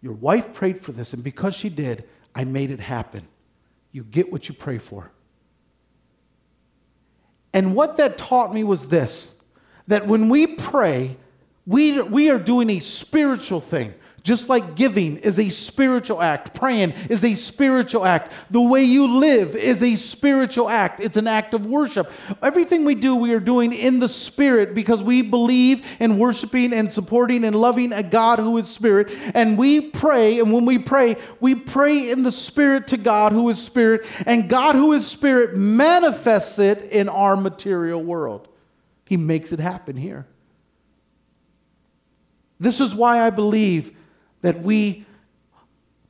Your 0.00 0.14
wife 0.14 0.54
prayed 0.54 0.80
for 0.80 0.92
this, 0.92 1.12
and 1.12 1.22
because 1.22 1.54
she 1.54 1.68
did, 1.68 2.04
I 2.34 2.44
made 2.44 2.70
it 2.70 2.80
happen. 2.80 3.28
You 3.92 4.02
get 4.02 4.32
what 4.32 4.48
you 4.48 4.54
pray 4.54 4.78
for. 4.78 5.10
And 7.52 7.74
what 7.74 7.98
that 7.98 8.16
taught 8.16 8.54
me 8.54 8.64
was 8.64 8.88
this 8.88 9.42
that 9.88 10.06
when 10.06 10.30
we 10.30 10.46
pray, 10.46 11.18
we, 11.66 12.00
we 12.00 12.30
are 12.30 12.38
doing 12.38 12.70
a 12.70 12.78
spiritual 12.78 13.60
thing. 13.60 13.92
Just 14.22 14.48
like 14.48 14.74
giving 14.74 15.18
is 15.18 15.38
a 15.38 15.48
spiritual 15.48 16.20
act, 16.20 16.52
praying 16.52 16.92
is 17.08 17.24
a 17.24 17.34
spiritual 17.34 18.04
act. 18.04 18.32
The 18.50 18.60
way 18.60 18.82
you 18.82 19.18
live 19.18 19.54
is 19.56 19.82
a 19.82 19.94
spiritual 19.94 20.68
act. 20.68 21.00
It's 21.00 21.16
an 21.16 21.26
act 21.26 21.54
of 21.54 21.66
worship. 21.66 22.10
Everything 22.42 22.84
we 22.84 22.94
do, 22.94 23.14
we 23.16 23.32
are 23.32 23.40
doing 23.40 23.72
in 23.72 24.00
the 24.00 24.08
spirit 24.08 24.74
because 24.74 25.02
we 25.02 25.22
believe 25.22 25.86
in 26.00 26.18
worshiping 26.18 26.72
and 26.72 26.92
supporting 26.92 27.44
and 27.44 27.56
loving 27.56 27.92
a 27.92 28.02
God 28.02 28.38
who 28.38 28.58
is 28.58 28.68
spirit. 28.68 29.08
And 29.34 29.56
we 29.56 29.80
pray, 29.80 30.40
and 30.40 30.52
when 30.52 30.64
we 30.64 30.78
pray, 30.78 31.16
we 31.40 31.54
pray 31.54 32.10
in 32.10 32.22
the 32.22 32.32
spirit 32.32 32.88
to 32.88 32.96
God 32.96 33.32
who 33.32 33.48
is 33.48 33.62
spirit, 33.62 34.04
and 34.26 34.48
God 34.48 34.74
who 34.74 34.92
is 34.92 35.06
spirit 35.06 35.56
manifests 35.56 36.58
it 36.58 36.90
in 36.90 37.08
our 37.08 37.36
material 37.36 38.02
world. 38.02 38.48
He 39.06 39.16
makes 39.16 39.52
it 39.52 39.60
happen 39.60 39.96
here. 39.96 40.26
This 42.60 42.80
is 42.80 42.94
why 42.94 43.24
I 43.24 43.30
believe 43.30 43.94
that 44.42 44.62
we 44.62 45.04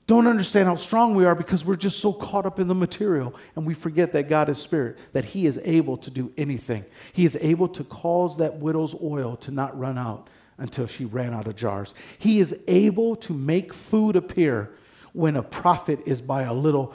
don't 0.09 0.27
understand 0.27 0.67
how 0.67 0.75
strong 0.75 1.15
we 1.15 1.27
are 1.27 1.35
because 1.35 1.67
we're 1.67 1.77
just 1.77 2.01
so 2.01 2.15
caught 2.15 2.47
up 2.47 2.59
in 2.59 2.67
the 2.67 2.75
material 2.75 3.35
and 3.55 3.67
we 3.67 3.75
forget 3.75 4.13
that 4.13 4.29
God 4.29 4.49
is 4.49 4.59
spirit, 4.59 4.97
that 5.13 5.27
He 5.27 5.47
is 5.47 5.61
able 5.65 5.99
to 5.99 6.11
do 6.11 6.33
anything. 6.39 6.85
He 7.13 7.27
is 7.27 7.37
able 7.41 7.69
to 7.69 7.85
cause 7.85 8.39
that 8.39 8.57
widow's 8.57 8.95
oil 9.03 9.37
to 9.37 9.51
not 9.51 9.79
run 9.79 9.99
out 9.99 10.29
until 10.57 10.87
she 10.87 11.05
ran 11.05 11.35
out 11.35 11.47
of 11.47 11.57
jars. 11.57 11.95
He 12.19 12.41
is 12.41 12.57
able 12.67 13.17
to 13.17 13.35
make 13.35 13.75
food 13.75 14.17
appear 14.17 14.71
when 15.13 15.37
a 15.37 15.43
prophet 15.43 16.01
is 16.07 16.23
by 16.23 16.43
a 16.43 16.55
little, 16.55 16.95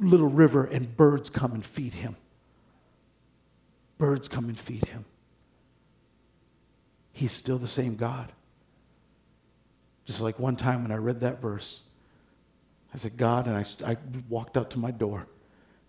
little 0.00 0.28
river 0.28 0.64
and 0.64 0.96
birds 0.96 1.30
come 1.30 1.52
and 1.52 1.64
feed 1.64 1.94
him. 1.94 2.16
Birds 3.98 4.28
come 4.28 4.48
and 4.48 4.58
feed 4.58 4.84
him. 4.86 5.04
He's 7.12 7.32
still 7.32 7.58
the 7.58 7.68
same 7.68 7.96
God. 7.96 8.32
Just 10.08 10.22
like 10.22 10.38
one 10.38 10.56
time 10.56 10.84
when 10.84 10.90
I 10.90 10.96
read 10.96 11.20
that 11.20 11.38
verse, 11.38 11.82
I 12.94 12.96
said, 12.96 13.18
God, 13.18 13.46
and 13.46 13.54
I, 13.54 13.90
I 13.90 13.98
walked 14.30 14.56
out 14.56 14.70
to 14.70 14.78
my 14.78 14.90
door 14.90 15.26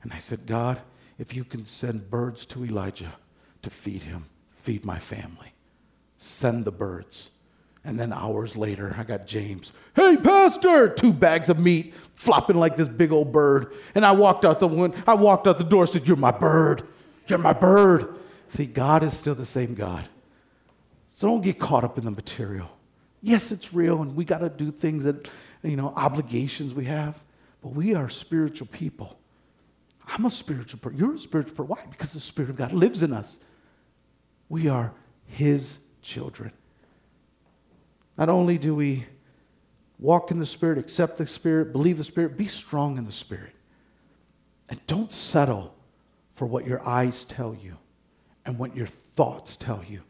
and 0.03 0.11
I 0.11 0.17
said, 0.17 0.45
God, 0.45 0.81
if 1.17 1.33
you 1.33 1.45
can 1.45 1.65
send 1.65 2.11
birds 2.11 2.45
to 2.47 2.65
Elijah 2.65 3.13
to 3.61 3.69
feed 3.69 4.03
him, 4.03 4.25
feed 4.51 4.83
my 4.83 4.99
family, 4.99 5.53
send 6.17 6.65
the 6.65 6.71
birds. 6.71 7.29
And 7.85 7.97
then 7.97 8.11
hours 8.11 8.57
later, 8.57 8.93
I 8.97 9.03
got 9.03 9.25
James. 9.25 9.71
Hey, 9.95 10.17
Pastor! 10.17 10.89
Two 10.89 11.13
bags 11.13 11.47
of 11.47 11.57
meat 11.57 11.93
flopping 12.13 12.57
like 12.57 12.75
this 12.75 12.89
big 12.89 13.13
old 13.13 13.31
bird. 13.31 13.73
And 13.95 14.05
I 14.05 14.11
walked 14.11 14.43
out 14.43 14.59
the 14.59 14.67
one, 14.67 14.93
I 15.07 15.13
walked 15.13 15.47
out 15.47 15.59
the 15.59 15.63
door 15.63 15.87
said, 15.87 16.05
You're 16.05 16.17
my 16.17 16.31
bird. 16.31 16.85
You're 17.27 17.39
my 17.39 17.53
bird. 17.53 18.15
See, 18.49 18.65
God 18.65 19.01
is 19.01 19.17
still 19.17 19.33
the 19.35 19.45
same 19.45 19.75
God. 19.75 20.09
So 21.07 21.29
don't 21.29 21.41
get 21.41 21.57
caught 21.57 21.85
up 21.85 21.97
in 21.97 22.03
the 22.03 22.11
material. 22.11 22.69
Yes, 23.21 23.51
it's 23.51 23.73
real, 23.73 24.01
and 24.01 24.15
we 24.15 24.23
got 24.23 24.39
to 24.39 24.49
do 24.49 24.71
things 24.71 25.03
that, 25.03 25.29
you 25.61 25.75
know, 25.75 25.93
obligations 25.95 26.73
we 26.73 26.85
have, 26.85 27.21
but 27.61 27.69
we 27.69 27.93
are 27.95 28.09
spiritual 28.09 28.67
people. 28.67 29.19
I'm 30.07 30.25
a 30.25 30.29
spiritual 30.29 30.79
person. 30.79 30.97
You're 30.97 31.15
a 31.15 31.19
spiritual 31.19 31.55
person. 31.55 31.67
Why? 31.67 31.85
Because 31.89 32.13
the 32.13 32.19
Spirit 32.19 32.49
of 32.49 32.55
God 32.55 32.71
lives 32.71 33.03
in 33.03 33.13
us. 33.13 33.39
We 34.47 34.67
are 34.69 34.93
His 35.27 35.79
children. 36.01 36.51
Not 38.17 38.29
only 38.29 38.57
do 38.57 38.73
we 38.73 39.05
walk 39.99 40.31
in 40.31 40.39
the 40.39 40.45
Spirit, 40.45 40.77
accept 40.77 41.17
the 41.17 41.27
Spirit, 41.27 41.73
believe 41.73 41.97
the 41.97 42.03
Spirit, 42.03 42.37
be 42.37 42.47
strong 42.47 42.97
in 42.97 43.05
the 43.05 43.11
Spirit. 43.11 43.53
And 44.69 44.79
don't 44.87 45.11
settle 45.11 45.75
for 46.33 46.45
what 46.45 46.65
your 46.65 46.87
eyes 46.87 47.25
tell 47.25 47.53
you 47.53 47.77
and 48.45 48.57
what 48.57 48.75
your 48.75 48.87
thoughts 48.87 49.57
tell 49.57 49.83
you 49.87 50.01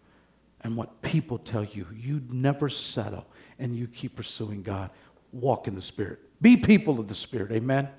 and 0.61 0.75
what 0.75 1.01
people 1.01 1.37
tell 1.37 1.63
you. 1.63 1.87
You 1.95 2.21
never 2.29 2.69
settle 2.69 3.25
and 3.59 3.75
you 3.75 3.87
keep 3.87 4.15
pursuing 4.15 4.61
God. 4.61 4.91
Walk 5.31 5.67
in 5.67 5.75
the 5.75 5.81
Spirit. 5.81 6.19
Be 6.41 6.57
people 6.57 6.99
of 6.99 7.07
the 7.07 7.15
Spirit. 7.15 7.51
Amen. 7.51 7.89